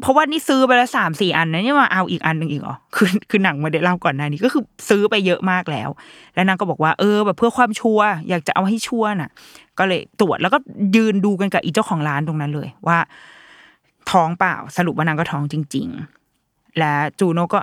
[0.00, 5.88] เพราะว่านี่ซื้อไปแล้วสามสี่อันนะนี่มาเอาอีกอันหนึ่งอีกเหรอคือคือหนังไม่ได้เล่าก่อนหน้านี้ก็คือซื้อไปเยอะมากแล้ว
[6.34, 9.30] แล้วนางก็บอกว่าเออแบบเพื่อความชัวร์อยากจะเอาให้ชัวร์น่ะ
[9.78, 10.58] ก็เลยตรวจแล้วก็
[10.96, 12.98] ยืนดูกันกับอีเจ้าของร้านตรงนั้นเลยว่า
[14.10, 15.86] ท้องเปล่าสรุปว่านางก็ท้องจริง
[16.32, 17.60] ๆ และจูโน่ก็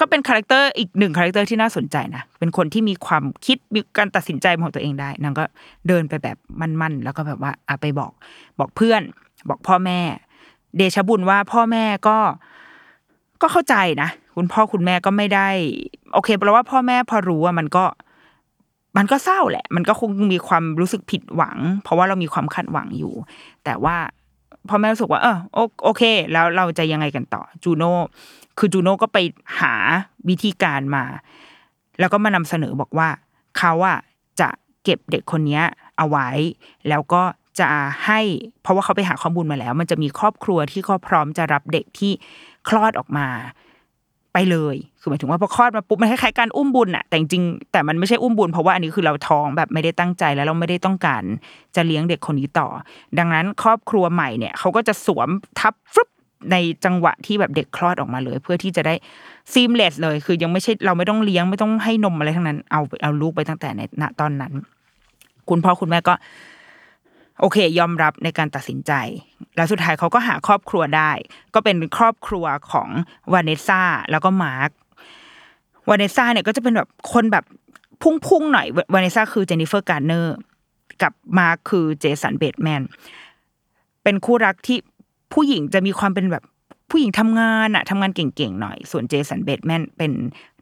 [0.00, 5.44] ก็เป็น character อีกหนึ่ง character ที่น่าสนใจนะ เป็นคนที่มีความคิดมีการตัดสินใจของตัวเองได้นางก็
[5.88, 8.12] เดินไปแบบมั่นๆแล้วก็แบบว่าอะไปบอก
[8.58, 9.02] บอกเพื่อน
[9.48, 10.00] บอกพ่อแม่
[10.76, 12.18] เดชบุญว่าพ่อแม่ก็
[13.42, 15.48] ก็เข้าใจนะคุณพ่อคุณแม่ก็ไม่ได้
[16.12, 17.84] โอเคแปลว่าพ่อแม่พอรู้ว่ามันก็
[18.96, 23.14] มันก็เศร้าแหละ มันก็คงมีความรู้สึกผิดหวัง เพราะว่าเรามีความคาดหวังอยู่
[23.64, 23.96] แต่ว่า
[24.68, 25.36] พ่อแม่รู้สึกว่า เออ
[25.84, 27.94] โอเค แล้วเราจะยังไงกันต่อ จูโน่
[28.58, 29.18] คือจูโน่ก็ไป
[29.60, 29.74] หา
[30.28, 31.04] วิธีการมา
[32.00, 33.08] แล้วก็มานำเสนอบอกว่า
[33.58, 33.98] เขาอะ
[34.40, 34.48] จะ
[34.84, 35.60] เก็บเด็กคนนี้
[35.96, 36.28] เอาไว้
[36.88, 37.22] แล้วก็
[37.60, 37.68] จะ
[38.06, 38.20] ให้
[38.62, 42.12] เพราะว่าเขาไปหาข้อมูลมาแล้ว มันจะมีครอบครัวที่เขาพร้อมจะรับเด็กที่
[42.68, 43.26] คลอดออกมา
[44.32, 51.22] ไปเลย คือหมายถึงว่าพอคลอดมาปุ๊บมันคล้ายๆการอุ้มบุญอะแต่จริงแต่มันไม่ใช่อุ้มบุญเพราะว่าอันนี้คือเราท้องแบบไม่ได้ตั้งใจแล้วเราไม่ได้ต้องการ
[51.76, 52.68] จะเลี้ยงเด็กคนนี้ต่อ
[53.18, 56.08] ดังนั้นครอบครัวใหม่เนี่ยเขาก็จะสวมทับฟึบ
[56.52, 58.94] ในจังหวะที่แบบเด็กคลอดออกมาเลย เพื่อที่จะได้
[59.52, 64.52] seamless เลย คือยังไม่ใช่เราไม่ต้องเลี้ยงไม่ต้องให้นมอะไรทั้งนั้น เอาเอาลูกไปตั้งแต่ในณตอนนั้น
[65.48, 66.14] คุณพ่อคุณแม่ก็
[67.42, 68.92] โอเค ยอมรับในการตัดสินใจ
[69.56, 71.12] แล้วสุดท้ายเขาก็หาครอบครัวได้
[71.54, 72.88] ก็เป็นครอบครัวของ
[73.32, 74.70] วานเนซ่าแล้วก็มาร์ค
[75.88, 77.44] วานเนซ่าเนี่ยก็จะเป็นแบบคนแบบ
[78.02, 80.36] พุ่งๆหน่อยวานเนซ่าคือเจนนิเฟอร์การ์เนอร์
[81.02, 82.82] กับมาร์คคือเจสันเบดแมน
[84.02, 84.78] เป็นคู่รักที่
[85.32, 86.44] ผู้หญิงจะมีความเป็นแบบ
[86.90, 90.12] ผู้หญิงทำงานอะทำงานเก่งๆหน่อย ส่วนเจสันเบตแมนเป็น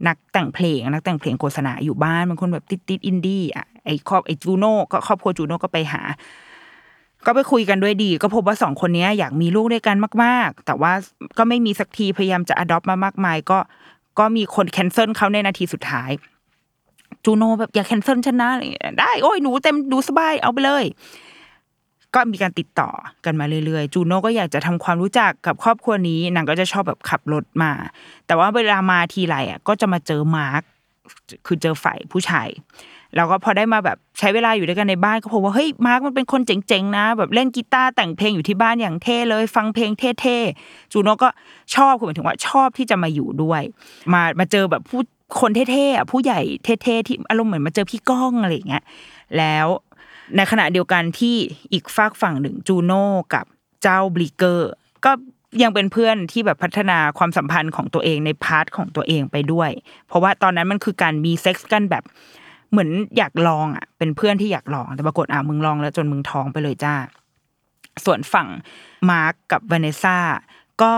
[0.06, 6.02] นักแต่งเพลง นักแต่งเพลงโฆษณาอยู่บ้านเป็นคนแบบติดติดอินดี้อะไอครอบไอจูโน่ก็ครอบครัวจูโน่ก็ไปหา
[7.26, 10.92] ก็ไปคุยกันด้วยดี ก็พบว่าสองคนนี้อยากมีลูกด้วยกันมาก ๆ แต่ว่า
[11.38, 13.58] ก็ไม่มีสักทีพยายามจะ adopt มามากมาย ก็
[14.18, 16.10] ก็มีคน cancel เขาในนาทีสุดท้าย
[17.24, 20.84] จูโน่แบบอย่า cancel ฉันนะอะไรอย่างเงี้ยได้โอ้ยหนูเต็มหนูสบายเอาไปเลย
[22.14, 22.90] ก็มีการติดต่อ
[23.24, 27.72] กันมาเรื่อยๆ จูโนก็อยากจะทำความรู้จักกับครอบครัวนี้นางก็จะชอบแบบขับรถมา
[28.26, 30.62] แต่ว่าเวลามาทีไรอะ ก็จะมาเจอมาร์ค
[31.46, 32.48] คือเจอฝ่ายผู้ชาย
[33.16, 41.28] แล้วก็พอได้มาแบบใช้เวลาอยู่ด้วยกันในบ้านก็พบว่าเฮ้ยมาร์คมันเป็นคนเจ๋งๆนะ แบบเล่นกีตาร์แต่งเพลงอยู่ที่บ้านอย่างเท่เลย ฟังเพลงเท่ๆจูโน่ก็
[41.74, 43.62] ชอบคือหมายถึงว่าชอบที่จะมาอยู่ด้วย
[44.12, 45.00] มามาเจอแบบผู้
[45.40, 48.84] คนเท่ๆอะผู้ใหญ่เท่ๆที่อารมณ์เหมือนมาเจอพี่ก้องอะไรอย่างเงี้ย
[49.38, 49.66] แล้ว
[50.36, 51.36] ในขณะเดียวกันที่
[51.72, 53.44] อีกฝากฝั่งหนึ่งจูโน่กับ
[53.82, 54.70] เจ้าบลีกเกอร์
[55.04, 55.12] ก็
[55.62, 59.70] ยังเป็นเพื่อนที่แบบพัฒนาความสัมพันธ์ของตัวเองใน part ของตัวเองไปด้วย
[60.06, 62.04] เพราะว่าตอนนั้นมันคือการมีเซ็กซ์กันแบบ
[62.70, 66.94] เหมือนอยากลองอะ เป็นเพื่อนที่อยากลอง แต่ปรากฏอะมึงลองแล้วจนมึงท้องไปเลยจ้า
[68.04, 68.48] ส่วนฝั่ง
[69.10, 70.18] มาร์กกับวาเนซ่า
[70.82, 70.94] ก็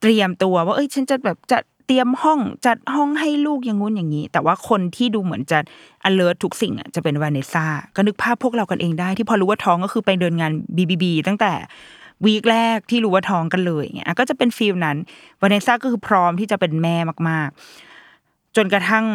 [0.00, 5.58] เตรียมตัวว่าเอ้ยฉันจะแบบจะเตรียมห้องจัดห้องให้ลูกอย่างงู้นอย่างนี้ แต่ว่าคนที่ดูเหมือนจะ
[6.08, 11.52] alert ทุกสิ่งอะจะเป็นวาเนซ่าก็นึกภาพพวกเรากันเองได้ ที่พอรู้ว่าท้องก็คือไปเดินงาน BBB ตั้งแต่
[12.24, 14.96] วีคแรกที่รู้ว่าท้องกันเลยอย่างเงี้ยก็จะเป็นฟีลนั้น
[15.42, 16.96] วาเนซ่าก็คือพร้อมที่จะเป็นแม่
[17.28, 17.48] มาก
[18.02, 19.06] ๆ จนกระทั่ง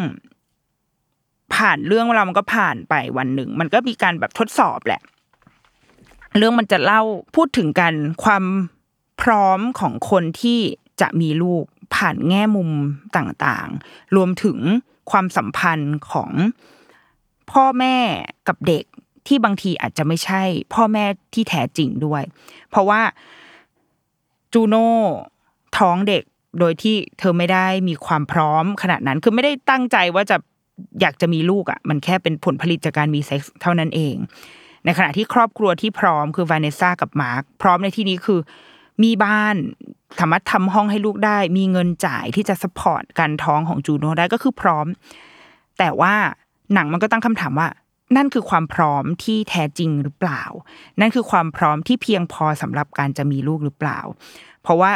[1.53, 5.01] ผ่านเรื่องเวลามันก็ผ่านไปวันหนึ่ง มันก็มีการแบบทดสอบแหละ
[6.37, 7.01] เรื่องมันจะเล่า
[7.35, 8.43] พูดถึงกันความ
[9.21, 10.59] พร้อมของคนที่
[11.01, 12.71] จะมีลูกผ่านแง่มุม
[13.15, 14.57] ต่างๆ รวมถึง
[15.11, 16.31] ความสัมพันธ์ของ
[17.51, 17.97] พ่อแม่
[18.47, 18.85] กับเด็ก
[19.27, 20.41] ที่บางทีอาจจะไม่ใช่
[20.73, 22.23] พ่อแม่ที่แท้จริงด้วย
[22.69, 23.01] เพราะว่า
[24.53, 24.89] จูโน่
[25.77, 26.23] ท้องเด็ก
[26.59, 30.37] โดยที่เธอไม่ได้มีความพร้อมขนาดนั้น คือไม่ได้ตั้งใจว่าจะ
[31.01, 34.15] อยากจะมีลูกอะมันแค่เป็นผลผลิตจากการมีเซ็กส์เท่านั้นเอง
[34.85, 38.39] ในขณะที่ครอบครัวที่พร้อมคือวานเนซ่ากับมาร์คพร้อมในที่นี้คือ
[39.03, 39.55] มีบ้าน
[40.19, 44.85] สามารถทำห้องให้ลูกได้ มีเงินจ่ายที่จะ support การท้องของจูโน่ได้ก็คือพร้อม
[45.79, 46.13] แต่ว่า
[46.73, 47.67] หนังมันก็ตั้งคำถามว่า
[48.15, 50.43] นั่นคือความพร้อมที่แท้จริงหรือเปล่า
[50.99, 53.99] นั่นคือความพร้อมที่เพียงพอสำหรับการจะมีลูกหรือเปล่า
[54.61, 54.91] เพราะว่า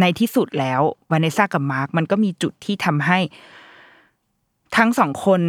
[0.00, 3.18] ในที่สุดแล้ววานเนซ่ากับมาร์คมันก็มีจุดที่ทำให้
[4.76, 5.40] ทั้งสองคน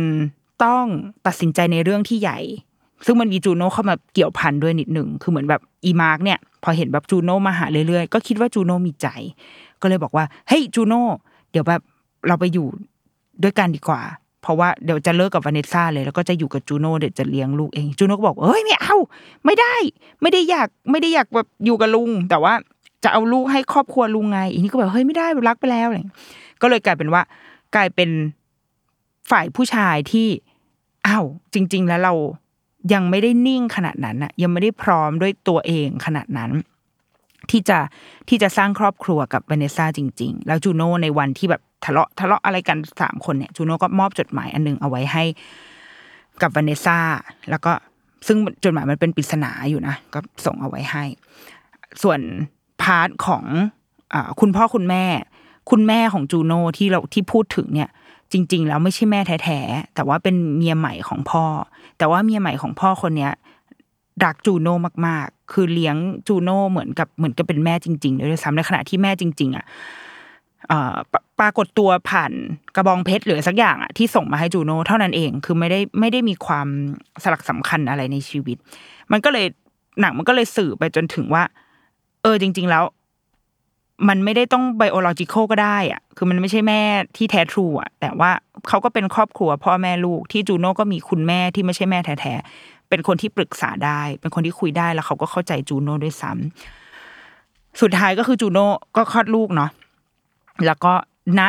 [0.64, 0.86] ต้อง
[1.26, 2.40] ตัดสินใจในเรื่องที่ใหญ่
[3.06, 9.08] ซึ่งมันมีจูโน่เข้ามาเกี่ยวพันด้วยนิดหนึ่งคือเหมือนแบบอีมาร์กเนี่ย พอเห็นแบบจูโน่มาหาเรื่อยๆ ก็คิดว่าจูโน่มีใจ
[9.82, 11.04] ก็เลยบอกว่าเฮ้ยจูโน่
[11.52, 11.82] เดี๋ยวแบบ
[12.28, 12.68] เราไปอยู่
[13.44, 14.02] ด้วยกันดีกว่า
[14.42, 18.98] เพราะว่าเดี๋ยวจะเลิกกับวาเนซ่าเลย แล้วก็จะอยู่กับจูโน่เดี๋ยวจะเลี้ยงลูกเองจูโน่ก็บอกเฮ้ยไม่เอา
[19.46, 19.76] ไม่ได้
[20.22, 22.54] ไม่ได้อยากไม่ได้อยากแบบอยู่กับลุง แต่ว่า
[23.04, 26.00] จะเอาลูกให้ครอบครัวลุงไงอีนี่ก็แบบเฮ้ยไม่ได้รักไปแล้วอะไร
[26.62, 27.22] ก็เลยกลายเป็นว่า
[27.76, 28.10] กลายเป็น
[29.30, 30.28] ฝ่ายผู้ชายที่
[31.08, 32.14] อ้าวจริง ๆ แล้วเรา
[32.94, 36.52] ยังไม่ได้นิ่งขนาดนั้นนะยังไม่ได้พร้อมด้วยตัวเองขนาดนั้น
[37.50, 37.80] ที่จะ
[38.30, 45.24] ที่จะสร้างครอบครัวกับเวเนซ่าจริง ๆ แล้วจูโน่ในวันที่แบบทะเลาะทะเลาะอะไรกันสามคนเนี่ยจูโน่ก็มอบจดหมายอันนึงเอาไว้ให้
[46.42, 47.00] กับเวเนซ่า
[47.50, 47.72] แล้วก็
[48.28, 51.04] ซึ่งจดหมายมันเป็นปริศนาอยู่นะ ก็ส่งเอาไว้ให้
[52.04, 52.20] ส่วน
[52.82, 53.44] part ของ
[54.14, 55.06] อคุณพ่อคุณแม่
[55.72, 57.90] คุณแม่ของจูโน่ที่เราที่พูดถึงเนี่ย
[58.32, 61.46] จริง ๆ แล้วไม่ใช่แม่แท้ๆแต่ว่าเป็นเมียใหม่ของพ่อ
[61.98, 63.34] แต่ว่าเมียใหม่ของพ่อคนเนี้ย
[64.26, 64.76] รักจูโน่
[65.08, 65.96] มากๆ คือเลี้ยง
[66.28, 69.66] จูโน่เหมือนกับเหมือนกับเป็นแม่จริงๆด้วยซ้ำในขณะที่แม่จริง ๆอะ
[71.40, 72.32] ปรากฏตัวผ่าน
[72.76, 76.68] กระบองเพชรหรือสักอย่างอะที่ส่งมาให้จูโน่เท่านั้นเองคือไม่ได้ไม่ได้มีความ
[77.24, 78.58] สลักสำคัญอะไรในชีวิต
[79.12, 79.46] มันก็เลย
[80.02, 81.44] หนังมันก็เลยสื่อไปจนถึงว่า
[82.22, 82.84] เออจริง ๆ แล้ว
[84.08, 86.82] มันไม่ได้ต้องไบโอโลจิคอลก็ได้อะ คือมันไม่ใช่แม่
[87.18, 88.32] ที่แท้ทรูอะ แต่ว่า
[88.68, 99.70] เขาก็เป็นครอบครัวพ่อแม่ลูกที่จูโน่ก็มีคุณแม่ที่ไม่ใช่แม่แท้ๆ เป็นคนที่ปรึกษาได้ เป็นคนที่คุยได้แล้วเขาก็เข้าใจจูโน่ด้วยซ้ำสุดท้ายก็คือจูโน่ก็คลอดลูกเนาะ
[100.66, 100.94] แล้วก็
[101.40, 101.42] ณ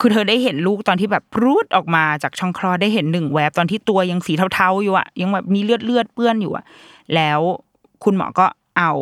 [0.00, 6.64] คือเธอได้เห็นลูกตอนที่แบบรูดออกมาจากช่องคลอดได้เห็นหนึ่งแวบตอนที่ตัวยังสีเทาๆอยู่อะยังแบบมีเลือดเลือดเปื้อนอยู่อะ
[7.14, 7.40] แล้ว
[8.04, 8.46] คุณหมอก็
[8.82, 8.94] เอา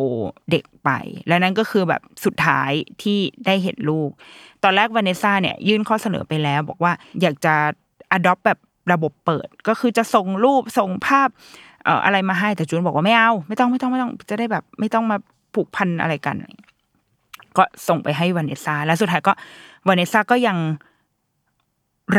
[0.51, 0.89] เด็กไป
[1.27, 4.09] และนั่นก็คือแบบสุดท้ายที่ได้เห็นลูก
[4.63, 7.55] ตอนแรกวานิซ่าเนี่ยยื่นข้อเสนอไปแล้ว บอกว่าอยากจะ
[8.17, 8.59] adopt แบบ
[8.93, 11.29] ระบบเปิด ก็คือจะส่งรูปส่งภาพ
[11.85, 15.17] เอ่ออะไรมาให้แต่จูนบอกว่าไม่เอา ไม่ต้องไม่ต้องไม่ต้องจะได้แบบ ไม่ต้องมา
[15.53, 16.35] ผูกพันอะไรกัน
[17.57, 19.33] ก็ส่งไปให้วานิซ่าแล้วสุดท้ายก็
[19.87, 20.57] วานิซ่าก็ยัง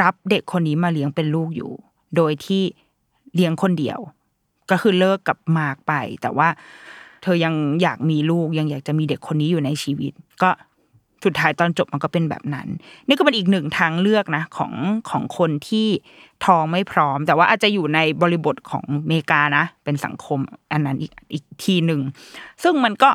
[0.01, 1.71] รับเด็กคนนี้มาเลี้ยงเป็นลูกอยู่
[2.17, 2.63] โดยที่
[3.35, 3.99] เลี้ยงคนเดียว
[4.71, 6.49] ก็คือเลิกกับมาร์กไป แต่ว่า
[7.23, 10.51] เธอยังอยากมีลูกยังอยากจะมีเด็กคนนี้อยู่ในชีวิต ก็
[11.25, 12.69] สุดท้ายตอนจบมันก็เป็นแบบนั้น
[13.09, 14.73] นี่ก็เป็นอีกหนึ่งทางเลือกนะของ
[15.11, 15.89] ของคนที่
[16.45, 20.39] ท้องไม่พร้อม แต่ว่าอาจจะอยู่ในบริบทของอเมริกานะ เป็นสังคม
[20.73, 22.01] อันนั้นอีกอีกทีหนึ่ง
[22.63, 23.11] ซึ่งมันก็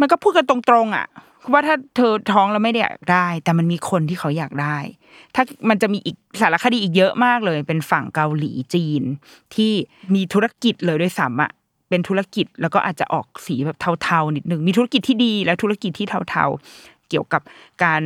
[0.00, 1.06] มันก็พูดกันตรงๆอะ
[1.52, 4.78] ว่าถ้าเธอท้องแล้วไม่ได้อยากได้ แต่มันมีคนที่เขาอยากได้
[5.34, 9.02] ถ้ามันจะมีอีกสารคดีอีกเยอะมากเลย เป็นฝั่งเกาหลีจีน
[9.54, 9.72] ที่
[10.14, 11.50] มีธุรกิจเลยด้วยซ้ำอะ
[11.88, 17.42] เป็นธุรกิจแล้วก็อาจจะออกสีแบบเทาๆนิดนึงมีธุรกิจที่ดีและธุรกิจที่เทาๆ เกี่ยวกับ
[17.84, 18.02] การ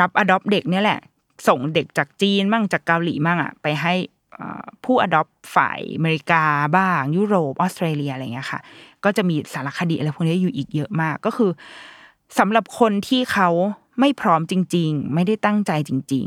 [0.00, 1.00] รับอดอปเด็กเนี่ยแหละ
[1.48, 3.94] ส่งเด็กจากจีนมั่งจากเกาหลีมั่งอะไปให้
[4.84, 6.44] ผู้อดอปฝ่ายอเมริกา
[6.76, 8.60] บ้าง ยุโรปออสเตรเลียอะไรเงี้ยค่ะ
[9.04, 11.50] ก็จะมีสารคดีอะไรพวกนี้อยู่อีกเยอะมากก็คือ
[12.38, 13.48] สำหรับคนที่เขา
[14.00, 16.26] ไม่พร้อมจริง ๆ ไม่ได้ตั้งใจจริง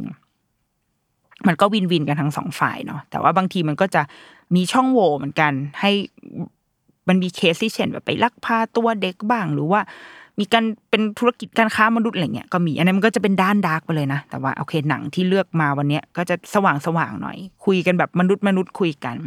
[0.73, 4.01] ๆ มันก็ win-win กันทั้งสองฝ่ายเนาะแต่ว่าบางทีมันก็จะ
[4.55, 5.91] มีช่องโหว่เหมือนกัน ให้
[7.07, 9.81] มันมีเคสที่เช่นแบบไปลักพาตัวเด็กบ้าง หรือว่า
[10.39, 19.17] มีการเป็นธุรกิจการค้ามนุษย์อะไรเงี้ยก็มีอันนั้นมันก็จะเป็นด้าน dark ไปเลยนะ แต่ว่าโอเคหนังที่เลือกมาวันเนี้ยก็จะสว่างสว่างๆหน่อย คุยกันแบบมนุษย์มนุษย์คุยกัน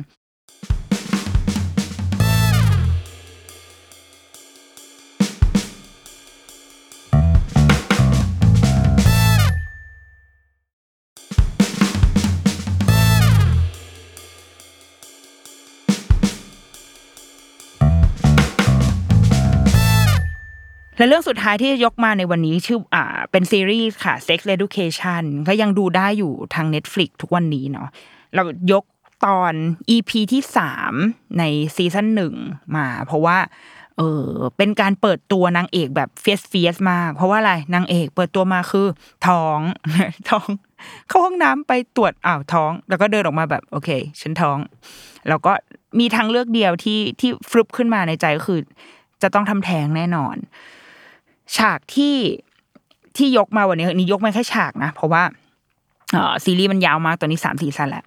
[20.96, 27.88] และเรื่องสุดท้ายที่จะยกมาในวันนี้ชื่ออ่าเป็นซีรีส์ค่ะ Sex Education ก็ยังดูได้อยู่ทาง Netflix ทุกวันนี้เนาะ
[28.34, 28.84] เรายก
[29.26, 29.52] ตอน
[29.96, 30.92] EP ที่สาม
[31.38, 31.42] ใน
[31.76, 32.34] season หนึ่ง
[32.76, 33.38] มา เพราะว่า
[33.98, 38.88] เออเป็นการเปิดตัวนางเอกแบบ fierce fierce มาก เพราะว่าอะไรนางเอกเปิดตัวมาคือ
[39.28, 39.58] ท้อง
[40.30, 40.48] ท้อง
[41.08, 43.88] เข้าห้องน้ำไปตรวจอ้าวท้อง แล้วก็เดินออกมาแบบ โอเค
[44.20, 44.58] ฉันท้อง
[45.28, 45.52] แล้วก็
[45.98, 48.60] มีทางเลือกเดียวที่ที่ฟลุปขึ้นมาในใจก็คือ
[49.22, 50.36] จะต้องทำแท้งแน่นอน
[51.56, 52.16] ฉากที่
[53.16, 55.22] ที่ยกมาวันนี้นี่ยกมาแค่ฉากนะ เพราะว่า
[56.14, 58.04] อซีรีส์มันยาวมากตอนนี้สามสี่ซันแล้ว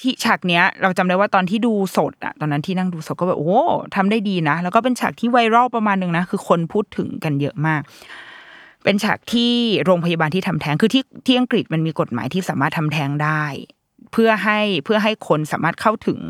[0.00, 3.58] ที่ฉากเนี้ยเราจำได้ว่าตอนที่ดูสดอะตอนนั้นที่นั่งดูสดก็แบบโอ้
[3.96, 7.82] ทำได้ดีนะ แล้วก็เป็นฉากที่ไวรัลประมาณหนึ่งนะ คือคนพูดถึงกันเยอะมาก
[8.84, 9.52] เป็นฉากที่
[9.84, 13.44] โรงพยาบาลที่ทำแท้งคือที่ที่อังกฤษมันมีกฎหมายที่สามารถทำแท้งได้
[14.12, 16.20] เพื่อให้เพื่อให้คนสามารถเข้าถึง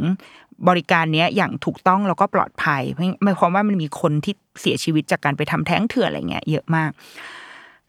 [0.69, 6.91] บริการเนี้ยอย่างถูกต้องแล้วก็ปลอดภัยไม่หมายความว่ามันมีคนที่เสียชีวิตจากการไปทำแท้งเถื่อนอะไรเงี้ยเยอะมาก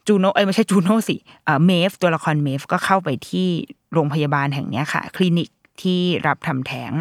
[0.07, 3.47] จูโนเอ้ยไม่ใช่จูโนสิเอ่อเมฟตัวละครเมฟก็เข้าไปที่
[3.93, 5.49] โรงพยาบาลแห่งเนี้ยค่ะ คลินิก
[5.81, 6.91] ที่รับทำแท้ง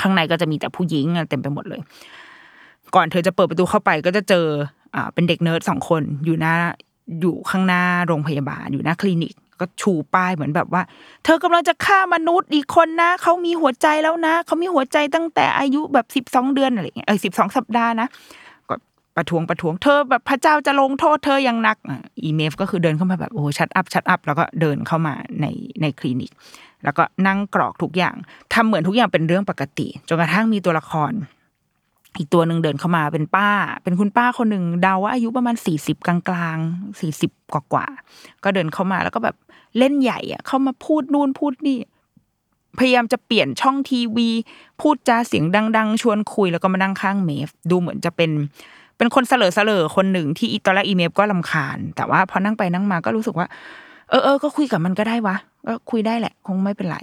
[0.00, 1.80] ข้างในก็จะมีแต่ผู้หญิงเต็มไปหมดเลย
[2.94, 4.46] ก่อนเธอจะเปิดประตูเข้าไปก็จะเจอ
[4.94, 6.54] อเป็นเด็กเนิร์ดสองคนอยู่หน้า
[7.20, 10.82] อยู่ข้างหน้าโรงพยาบาลอยู่หน้าคลินิก ก็ชูป้ายเหมือนแบบว่า
[11.24, 18.08] เธอกำลังจะฆ่ามนุษย์อีกคนนะเขามีหัวใจแล้วนะเขามีหัวใจตั้งแต่อายุแบบสิบสองเดือนอะไรเงี้ยเออสิบสองสัปดาห์นะ
[18.68, 18.74] ก็
[19.16, 21.78] ประท้วงประท้วงเธอแบบพระเจ้าจะลงโทษเธออย่างหนัก
[22.22, 25.46] อีเมฟก็คือเดินเข้ามาแบบโอ้ชัดอัพชัดอัพแล้วก็เดินเข้ามาใน
[25.80, 26.32] ในคลินิก
[26.84, 28.14] แล้วก็นั่งกรอกทุกอย่าง
[28.52, 31.12] ทำเหมือนทุกอย่างเป็นเรื่องปกติจนกระทั่งมีตัวละคร
[32.18, 33.50] อีกตัวหนึ่งเดินเข้ามาเป็นป้า
[33.82, 39.36] เป็นคุณป้าคนหนึ่งเดาว่าอายุประมาณสี่สิบกลางๆสี่สิบกว่าๆก็เดินเข้ามาแล้วก็แบบ
[39.78, 41.78] เล่นใหญ่อะเข้ามาพูดนู่นพูดนี่
[42.78, 44.28] พยายามจะเปลี่ยนช่องทีวี
[44.80, 45.44] พูดจาเสียง
[45.76, 48.30] ดัง ๆ ชวนคุยแล้วก็มานั่งข้างเมฟ ดูเหมือนจะเป็น
[48.96, 53.46] เป็นคนเสลอเสลอคนหนึ่งที่อีตอนแรกอีเมฟก็ลำคาญ แต่ว่าพอนั่งไปนั่งมาก็รู้สึกว่า
[54.10, 55.36] เออเออก็คุยกับมันก็ได้วะ
[55.66, 56.98] ก็คุยได้แหละ คงไม่เป็นไร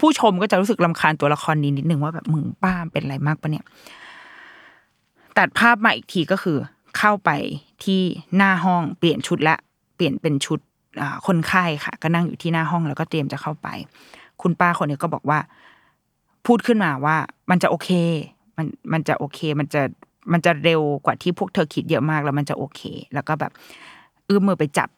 [0.00, 3.64] ผู้ชมก็จะรู้สึกลำคาญตัวละครนี้นิดนึงว่าแบบมึงป้าเป็นอะไรมากปะเนี่ย
[5.38, 6.58] ตัดภาพมาอีกทีก็คือ
[6.98, 7.30] เข้าไป
[7.84, 8.00] ที่
[8.36, 9.56] หน้าห้องเปลี่ยนชุดละ
[9.96, 10.60] เปลี่ยนเป็นชุด
[11.26, 13.68] คนไข้ค่ะ ก็นั่งอยู่ที่หน้าห้องแล้วก็เตรียมจะเข้าไป
[14.42, 15.38] คุณป้าคนนี้ก็บอกว่า
[16.46, 17.16] พูดขึ้นมาว่า
[17.50, 17.90] มันจะโอเค
[18.56, 19.82] มันมันจะโอเค มันจะ
[20.32, 22.80] มันจะเร็วกว่าที่พวกเธอคิดเยอะมากแล้วมันจะโอเค
[23.14, 23.52] แล้วก็แบบ
[24.26, 24.88] เอื้อมมือไปจับ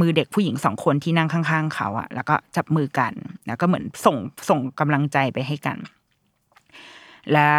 [0.00, 3.12] มือเด็กผู้หญิงสองคนที่นั่งข้าง ๆ เขาอะแล้วก็จับมือกัน
[3.46, 4.16] แล้วก็เหมือนส่ง
[4.48, 5.78] ส่งกำลังใจไปให้กัน
[7.32, 7.50] และ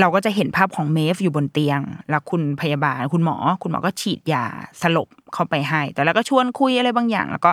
[0.00, 4.44] เราก็จะเห็นภาพของเมฟอยู่บนเตียง แล้วคุณพยาบาลคุณหมอ คุณหมอก็ฉีดยา
[4.82, 7.50] สลบเข้าไปให้ แต่แล้วก็ชวนคุยอะไรบางอย่าง แล้วก็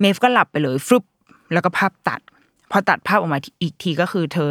[0.00, 1.04] เมฟก็หลับไปเลยฟลุป
[1.52, 2.20] แล้วก็ภาพตัด
[2.70, 4.50] พอตัดภาพออกมาอีกทีก็คือเธอ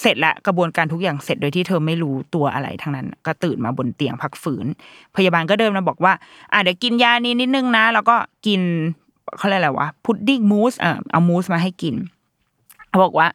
[0.00, 4.66] เสร็จละกระบวนการทุกอย่างเสร็จโดยที่เธอไม่รู้ตัวอะไรทั้งนั้น ก็ตื่นมาบนเตียงพักฝืน
[5.16, 6.12] พยาบาลก็เดินมาบอกว่า
[6.52, 8.60] อะเดี๋ยวกินยานี้นิดนึงนะ แล้วก็กิน
[9.38, 11.94] เขาเรียกอะไรวะพุดดิ้งมูสเออเอามูสมาให้กิน
[12.88, 13.26] เขาบอกว่า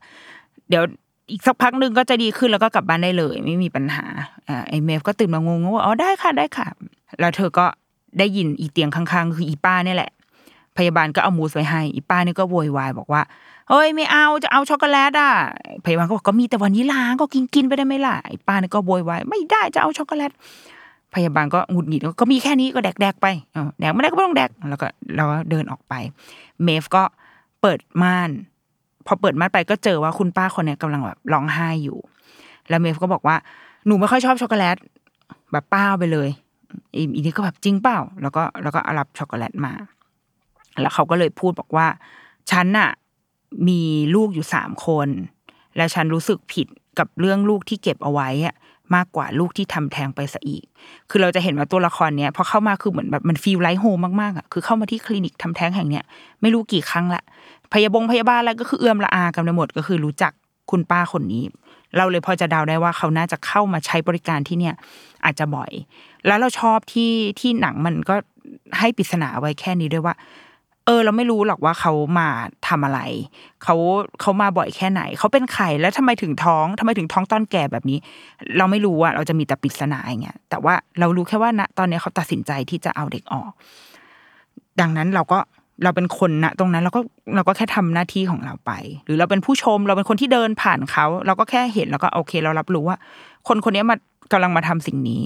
[0.69, 0.84] เดี๋ยว
[1.32, 4.06] อีกสักพักหนึ่งก็จะดีขึ้นแล้วก็กลับบ้านได้เลย ไม่มีปัญหา
[4.50, 6.67] อ่าไอเมฟก็ตื่นมางงว่าอ๋อได้ค่ะได้ค่ะ
[7.19, 7.65] แล้วเธอก็
[8.19, 10.12] ได้ยินอีเตียงข้างๆ คืออีป้าเนี่ยแหละ
[10.78, 13.21] พยาบาลก็เอามูสไว้ให้ อีป้านี่ก็โวยวายบอกว่า
[13.69, 15.32] เฮ้ยไม่เอาจะเอาช็อกโกแลตอะ
[15.86, 20.32] พยาบาลก็บอกก็มีแต่วานิลลางก็กินกินไปได้ไหมล่ะไอ้ป้านี่ก็โวยวายไม่ได้จะเอาช็อกโกแลต
[21.15, 23.28] พยาบาลก็หงุดหงิดก็มีแค่นี้ก็แดกแดกไป
[23.80, 25.94] แดกไม่ได้ก็ไม่ต้องแดกแล้วก็แล้วก็เดินออกไป
[26.63, 27.04] เมฟก็
[27.62, 28.30] เปิดม่าน
[29.06, 31.97] พอเปิดม่านไปก็เจอว่าคุณป้าคนเนี้ยกำลังแบบร้องไห้อยู่
[32.69, 33.35] แล้วเมฟก็บอกว่า
[33.85, 34.77] หนูไม่ค่อยชอบช็อกโกแลต
[35.51, 36.29] แบบป้าไปเลย
[36.95, 39.73] อีนี่ก็แบบจริงเปล่า แล้วก็แล้วก็เอารับช็อกโกแลตมา
[40.81, 41.87] แล้วเขาก็เลยพูดบอกว่า
[42.51, 42.89] ฉันน่ะ
[43.67, 43.81] มี
[44.15, 45.08] ลูกอยู่สามคน
[45.75, 46.67] และฉันรู้สึกผิด
[46.99, 48.56] กับเรื่องลูกที่เก็บเอาไว้อะ
[48.95, 50.63] มากกว่าลูกที่ทำแท้งไปซะอีก
[51.10, 56.03] คือเราจะเห็นว่าตัวละครเนี้ยพอเข้ามาคือเหมือนแบบมันฟีลไลท์โฮมมากๆอะ คือเข้ามาที่คลินิกทำแท้งแห่งเนี้ย
[56.41, 57.23] ไม่รู้กี่ครั้งละ
[57.76, 60.32] พยาบงพยาบาลอะไรก็คือเอื้อมละอากันไปหมดก็คือรู้จัก
[60.71, 61.44] คุณป้าคนนี้
[61.98, 64.76] เราเลยพอจะเดาได้ว่าเขาน่าจะเข้ามาใช้บริการที่เนี่ย
[65.26, 65.71] อาจจะบ่อย
[66.26, 68.15] แล้วเราชอบที่ที่หนังมันก็
[68.80, 70.15] ให้ปริศนาไว้แค่นี้ด้วยว่า
[70.86, 72.28] เออ เราไม่รู้หรอกว่าเขามา
[72.67, 73.00] ทำอะไร
[73.63, 73.76] เขา
[74.21, 77.98] เขามาบ่อยแค่ไหน เขาเป็นใครแล้วทำไมถึงท้องทำไมถึงท้องตอนแก่แบบนี้
[78.58, 83.52] เราไม่รู้อะเราจะมีแต่ปริศนาอย่างเงี้ยแต่ว่าเรารู้แค่ว่าณตอนนี้เขาตัดสินใจที่จะเอาเด็กออก
[84.82, 85.40] ดังนั้นเราก็
[85.84, 87.02] เราเป็นคนนะตรงนั้นเราก็
[87.36, 88.71] เราก็แค่ทำหน้าที่ของเราไป
[89.06, 92.98] หรือเราเป็นผู้ชมเราเป็นคนที่เดินผ่านเขา เราก็แค่เห็นแล้วก็โอเค เรารับรู้ว่า
[93.48, 93.96] คนคนนี้มา
[94.32, 95.21] กำลังมาทำสิ่งนี้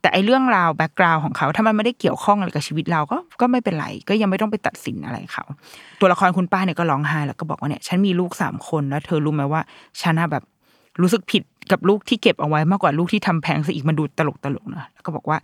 [0.00, 5.44] แต่ไอเรื่องราวแบ็กกราวของเขา ถ้ามันไม่ได้เกี่ยวข้องอะไรกับชีวิตเราก็ก็ไม่เป็นไร ก็ยังไม่ต้องไปตัดสินอะไรเขา
[6.00, 9.60] ตัวละครคุณป้าเนี่ยก็ร้องไห้แล้วก็บอกว่าเนี่ยฉันมีลูกสามคนแล้ว เธอรู้ไหมว่า
[10.02, 10.44] ฉันแบบ
[11.02, 11.42] รู้สึกผิด
[11.72, 15.38] กับลูกที่เก็บเอาไว้มากกว่าลูกที่ทำแพงซะอีกมันดูตลกตลกๆนะแล้วก็บอกว่า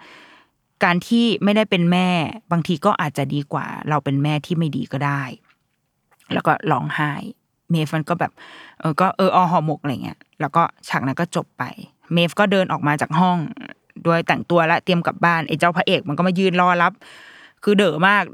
[0.84, 2.08] การที่ไม่ได้เป็นแม่
[2.52, 5.22] บางทีก็อาจจะดีกว่า เราเป็นแม่ที่ไม่ดีก็ได้
[6.32, 7.12] แล้วก็ร้องไห้
[7.70, 8.32] เมฟมันก็แบบ
[8.80, 11.62] เออก็เอออหอหมกอะไรเงี้ยแล้วก็ฉากนั้นก็จบไป
[12.12, 13.38] เมฟก็เดินออกมาจากห้อง
[14.04, 16.92] โดยแต่งตัวและเตรียมกลับบ้านไอ้เจ้าพระเอกมันก็มายืนรอรับ
[17.62, 18.24] คือเด๋อมาก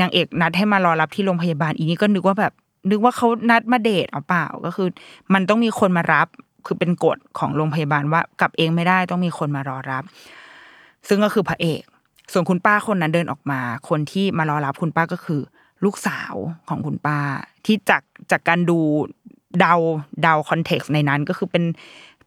[0.00, 2.52] นางเอกนัดให้มารอรับที่โรงพยาบาลอีนี่ก็นึกว่าแบบ
[2.90, 4.88] นึกว่าเขานัดมาเดทเอาเปล่าก็คือ
[5.34, 6.28] มันต้องมีคนมารับ
[6.66, 10.04] คือเป็นกฎของโรงพยาบาลว่ากลับเองไม่ได้ต้องมีคนมารอรับ
[11.08, 11.82] ซึ่งก็คือพระเอก
[12.32, 15.40] ส่วนคุณป้าคนนั้นเดินออกมา คนที่มารอรับคุณป้าก็คือ
[15.84, 16.34] ลูกสาว
[16.68, 17.18] ของคุณป้า
[17.64, 18.78] ที่จากจากการดู
[19.60, 19.74] เดา
[20.22, 21.64] เดาคอนเท็กซ์ในนั้นก็คือเป็น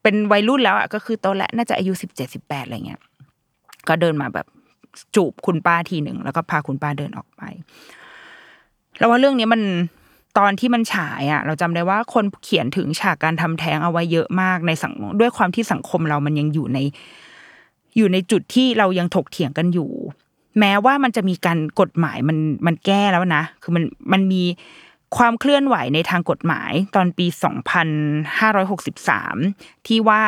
[0.02, 3.02] เป็นวัยรุ่นแล้วอะก็คือโตแล้วน่าจะอายุสิบเจ็ดสิบแปดอะไรเงี้ย
[3.88, 4.48] ก็เดินมาแบบ
[5.16, 7.42] จูบคุณป้าทีหนึ่งแล้วก็พาคุณป้าเดินออกไป
[8.98, 9.62] แล้วว่าเรื่องนี้มัน
[10.38, 16.80] ตอนที่มันฉายอะ เราจำได้ว่าคนเขียนถึงฉากการทำแท้งเอาไว้เยอะมากในสังด้วยความที่สังคมเรามันยังอยู่ใน
[17.98, 19.92] อยู่ในจุดที่เรายังถกเถียงกันอยู่
[20.60, 24.44] แม้ว่ามันจะมีการกฎหมายมันมันแก้แล้วนะ คือมันมันมี
[25.18, 27.26] ความเคลื่อนไหวในทางกฎหมายตอนปี
[28.92, 30.22] 2563 ที่ว่า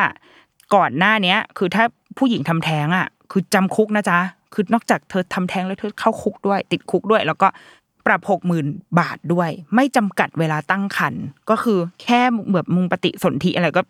[0.74, 1.84] ก่อนหน้าเนี้ย คือถ้า
[2.18, 4.18] ผู้หญิงทำแท้งอะ คือจำคุกนะจ๊ะ
[4.54, 7.48] คือนอกจากเธอทำแท้งแล้วเธอเข้าคุกด้วย ติดคุกด้วย แล้วก็
[8.06, 8.66] ปรับหกหมื่น
[8.98, 12.20] บาทด้วย ไม่จำกัดเวลาตั้งครรภ์ก็คือแค่
[12.54, 13.82] แบบมุงปฏิสนธิอะไรก็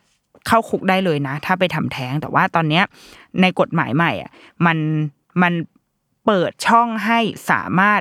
[0.46, 2.84] เข้าคุกได้เลยนะ ถ้าไปทำแท้ง แต่ว่าตอนเนี้ย
[3.40, 4.30] ในกฎหมายใหม่อะ
[4.66, 4.78] มัน
[5.42, 5.52] มัน
[6.26, 7.18] เปิดช่องให้
[7.50, 8.00] สามารถ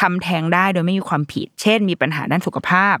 [0.00, 2.96] ทำแท้งได้โดยไม่มีความผิด เช่น มีปัญหาด้านสุขภาพ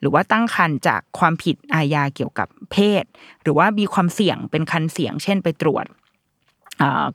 [0.00, 3.04] หรือว่าตั้งครรภ์จากความผิดอาญาเกี่ยวกับเพศ
[3.42, 5.86] หรือว่ามีความเสี่ยงเป็นคันเสี่ยง เช่นไปตรวจ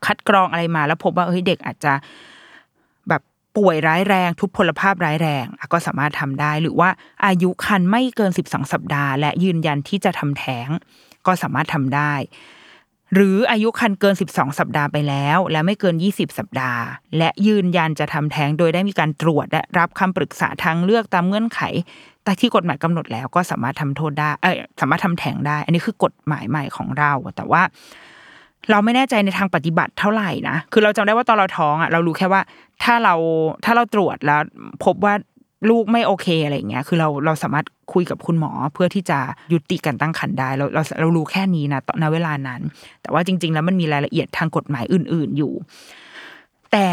[0.05, 1.93] คัดกรองอะไรมาแล้วพบว่าเฮ้ยเด็กอาจจะ
[3.09, 3.21] แบบ
[3.57, 6.89] ป่วยร้ายแรง ทุพพลภาพร้ายแรง ก็สามารถทำได้ หรือว่า
[7.25, 10.69] อายุคันไม่เกิน 12 สัปดาห์ และยืนยันที่จะทำแท้ง
[11.27, 12.13] ก็สามารถทำได้
[13.13, 16.81] หรืออายุคันเกิน 12 สัปดาห์ไปแล้ว และไม่เกิน 20 สัปดาห์
[17.17, 21.59] และยืนยันจะทำแท้งโดยได้มีการตรวจและรับคำปรึกษาทางเลือกตามเงื่อนไข
[22.23, 27.61] แต่ที่กฎหมายกำหนดแล้วก็สามารถทำโทษได้ เอ้ยสามารถทำแท้งได้ อันนี้คือกฎหมายใหม่ของเรา แต่ว่า
[28.71, 32.41] เราไม่แน่ใจในทางปฏิบัติเท่าไหร่นะ คือเราจำได้ว่าตอนเราท้องอะเรารู้แค่ว่า
[32.83, 33.15] ถ้าเรา
[33.65, 34.41] ถ้าเราตรวจแล้ว
[34.85, 35.13] พบว่า
[35.69, 39.19] ลูกไม่โอเคอะไรเงี้ยคือเราเราสามารถคุยกับคุณหมอเพื่อที่จะ
[39.53, 42.61] ยุติการตั้งครรภ์ได้เราเราเรารู้แค่นี้นะตอนเวลานั้น
[43.01, 45.53] แต่ว่าจริง ๆ แล้วมันมีรายละเอียดทางกฎหมายอื่น ๆอยู่
[46.71, 46.87] แต่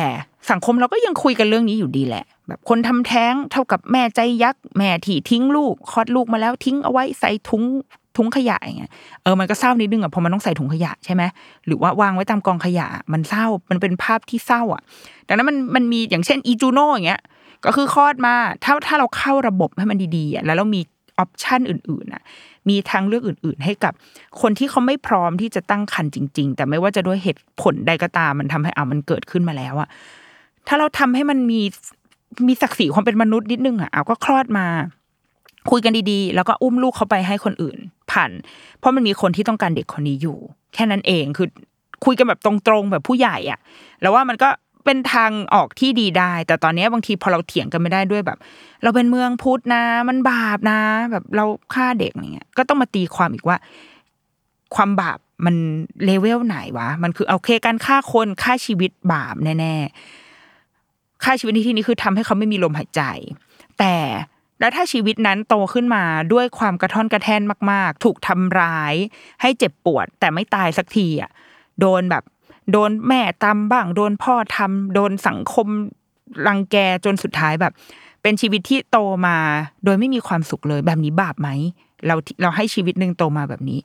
[0.51, 7.65] สังคมเราก็ยังคุยกันเรื่องนี้อยู่ดีแหละ แบบคนทำแท้งเท่ากับแม่ใจยักษ์แม่ที่ทิ้งลูกคลอดลูกมาแล้วทิ้งเอาไว้ใส่ถุง
[8.17, 8.93] ถุงขยะอย่างเงี้ย
[9.23, 11.23] เออมันก็เศร้านิดนึงอะเพราะมันต้องใส่ถุงขยะใช่ไหม
[11.67, 14.83] หรือว่าวางไว้ตามกองขยะมันเศร้ามันเป็นภาพที่เศร้าอะ
[15.27, 17.21] ดังนั้นมันมันมีอย่างเช่นอีจูโน่อย่างเงี้ย
[17.67, 18.35] ก็คือคลอดมา
[18.65, 20.81] ถ้าถ้าเราเข้าระบบให้มันดีๆอะแล้วเรามี
[21.19, 22.23] ออปชันอื่นๆอะ
[22.69, 23.93] มีทางเลือกอื่น ๆ ให้กับ
[24.41, 29.89] คนที่เขาไม่พร้อมที่จะตั้งครรภ์จริง ๆ แต่ไม่ว่าจะด้วยเหตุผลใดก็ตามมันทำให้อ่ามันเกิดขึ้นมาแล้วอะ
[30.69, 31.61] ถ้าเราทำให้มันมี
[32.47, 34.67] มีศักดิ์ศรีความเป็นมนุษย์นิดนึงอะเอาก็คลอดมา
[35.71, 37.79] คุยกันดีๆ แล้วก็อุ้มลูกเขาไปให้คนอื่น
[38.11, 38.31] ผ่าน
[38.79, 40.39] เพราะมันมีคนที่ต้องการเด็กคนนี้อยู่
[40.75, 41.49] แค่นั้นเองคือ
[42.05, 43.59] คุยกันแบบตรงๆแบบผู้ใหญ่อะ
[44.01, 44.49] แล้วว่ามันก็
[44.85, 48.39] เป็นทางออกที่ดีได้ แต่ตอนนี้บางทีพอเราเถียงกันไม่ได้ด้วยแบบ
[48.83, 50.81] เราเป็นเมืองพุทธนะ มันบาปนะ
[51.13, 53.57] แบบเราฆ่าเด็กอย่างเงี้ย ก็ต้องมาตีความอีกว่า
[54.75, 55.57] ความบาปมัน
[56.05, 63.03] เลเวลไหนวะ มันคือโอเคการฆ่าคนฆ่าชีวิตบาปแน่ๆฆ่าชีวิตในที่นี้คือทำให้เขาไม่มีลมหายใจ
[63.79, 63.97] แต่
[64.61, 68.95] แล้วถ้าชีวิตนั้นโตขึ้นมาด้วยความกระท่อนกระแท่นมาก ๆ ถูกทำร้าย
[69.43, 71.31] ให้เจ็บปวด แต่ไม่ตายสักทีอะ
[71.81, 72.25] โดนแบบ
[72.71, 75.69] โดนแม่ตำบ้าง โดนพ่อทำโดนสังคม
[76.47, 77.73] รังแกจนสุดท้ายแบบ
[78.23, 79.37] เป็นชีวิตที่โตมา
[79.85, 81.49] โดยไม่มีความสุขเลยแบบนี้บาปไหม
[82.07, 83.81] เราเราให้ชีวิตหนึ่งโตมาแบบนี้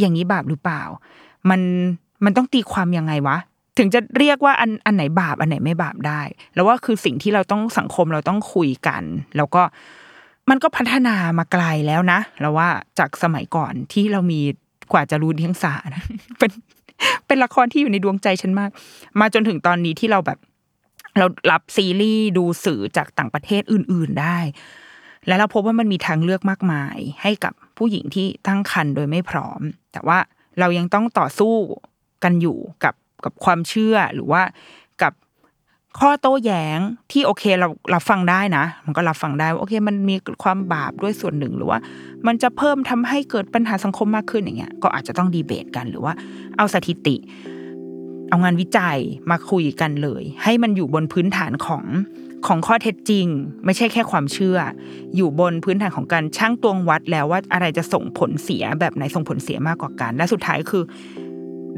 [0.00, 0.82] อย่างนี้บาปหรือเปล่า
[1.50, 1.60] มัน
[2.24, 3.36] มันต้องตีความยังไงวะ
[3.78, 6.20] ถึงจะเรียกว่าอันอันไหนบาปอันไหนไม่บาปได้
[6.54, 9.02] แล้วว่าคือสิ่งที่เราต้องสังคมเราต้องคุยกัน
[9.36, 9.62] แล้วก็
[10.50, 12.68] มันก็พัฒนามาไกลแล้วนะแล้วว่า
[12.98, 14.40] จากสมัยก่อนที่เรามี
[14.92, 16.02] กว่าจะรู้เทียงสานะ
[16.38, 16.50] เป็น
[17.26, 18.70] เป็นละครที่อยู่ในดวงใจฉันมาก
[19.20, 20.38] มาจนถึงตอนนี้ที่เราแบบ
[21.18, 24.38] เรารับซีรีส์ดูสื่อจากต่างประเทศอื่น ๆได้
[25.26, 29.60] แล้วเราพบว่ามันมีทางเลือกมากมาย ให้กับผู้หญิงที่ตั้งครรภ์โดยไม่พร้อม
[29.92, 30.18] แต่ว่า
[30.60, 31.54] เรายังต้องต่อสู้
[32.24, 32.94] กันอยู่กับ
[33.24, 34.42] กับความเชื่อหรือว่า
[35.98, 36.78] ข้อโต้แย้ง
[37.12, 41.78] ที่โอเคเราเราฟังได้นะ มันก็รับฟังได้ว่าโอเค มันมีความบาปด้วยส่วนหนึ่งหรือว่า
[42.26, 46.12] มันจะเพิ่มทำให้เกิดปัญหาสังคมมากขึ้นอย่างเงี้ยก็อาจจะต้องดีเบตกันหรือว่า
[46.56, 47.16] เอาสถิติ
[48.28, 48.98] เอางานวิจัย
[49.30, 51.84] มาคุยกันเลย ให้มันอยู่บนพื้นฐานของ
[52.46, 53.26] ของข้อเท็จจริง
[53.64, 54.58] ไม่ใช่แค่ความเชื่อ
[55.16, 60.84] อยู่บนพื้นฐานของการช่างตวงวัดแล้วว่าอะไรจะส่งผลเสียแบบไหนส่งผลเสียมากกว่ากัน และสุดท้ายคือ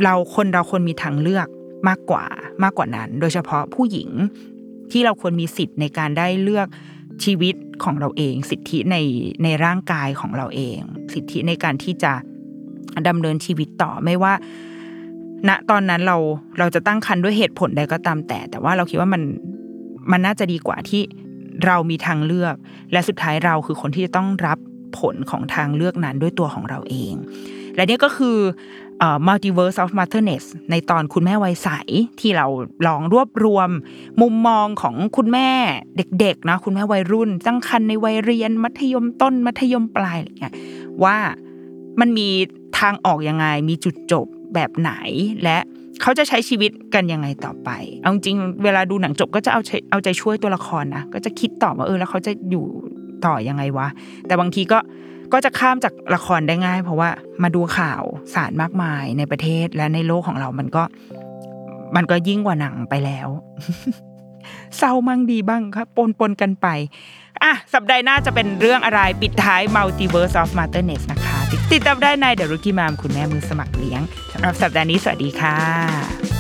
[0.02, 1.46] เราคนเราควรมีทางเลือก
[1.88, 2.24] มากกว่า
[2.62, 4.10] มากกว่านั้น โดยเฉพาะผู้หญิง
[4.92, 6.68] ที่เราควรมีสิทธิ์ในการได้เลือก
[7.24, 7.54] ชีวิต
[7.84, 8.96] ของเราเอง สิทธิใน
[9.44, 10.78] ในร่างกายของเราเอง
[11.14, 12.12] สิทธิในการที่จะ
[13.08, 14.32] ดำเนินชีวิตต่อไม่ว่า
[15.48, 16.16] ณตอนนั้นเรา
[16.58, 19.22] เราจะตั้งคันด้วยเหตุผลใดก็ตามแต่ แต่ว่าเราคิดว่ามัน
[20.10, 21.02] มันน่าจะดีกว่าที่
[21.66, 22.54] เรามีทางเลือก
[22.92, 24.58] และสุดท้ายเราคือคนที่จะต้องรับ
[24.98, 27.14] ผลของทางเลือกนั้นด้วยตัวของเราเอง
[27.74, 28.38] และนี่ก็คือ
[28.91, 28.91] เอ่อ
[29.28, 31.68] multiverse of motherness ในตอนคุณแม่วัยใส
[32.20, 32.46] ที่เรา
[32.86, 33.70] ลองรวบรวม
[34.20, 35.48] มุมมองของคุณแม่
[35.96, 40.54] เด็กๆนะคุณแม่วัยรุ่นตั้งครรภ์ในวัยเรียน มัธยมต้น มัธยมปลายอะไรเงี้ย
[41.04, 41.16] ว่า
[42.00, 42.28] มันมี
[42.78, 44.92] ทางออกยังไง มีจุดจบแบบไหน
[45.42, 45.58] และ
[46.02, 52.64] เขาจะใช้ชีวิตกันยังไงต่อไป เอาจริงเวลาดูหนังจบก็จะเอาเอาใจช่วยตัวละครนะก็จะคิดต่อว่าเออแล้วเขาจะอยู่
[53.26, 53.88] ต่อยังไงวะ
[54.26, 54.78] แต่บางทีก็
[55.32, 57.10] ก็จะข้ามจากละครได้ง่าย เพราะว่า
[57.42, 58.02] มาดูข่าว
[58.34, 60.82] สารมากมายในประเทศและในโลกของเรามันก็
[61.96, 63.28] มันก็ยิ่งกว่าหนังไปแล้ว
[64.78, 66.66] เศร้ามั่งดีบ้างครับปนปนกันไป
[67.42, 71.38] อะสัปดาห์หน้าจะเป็นเรื่องอะไรปิดท้าย Multiverse of Motherness นะคะ
[71.72, 74.02] ติดตามได้ใน The Rookie Mom คุณแม่มือสมัครเลี้ยง
[74.32, 76.31] สำหรับสัปดาห์นี้สวัสดีค่ะ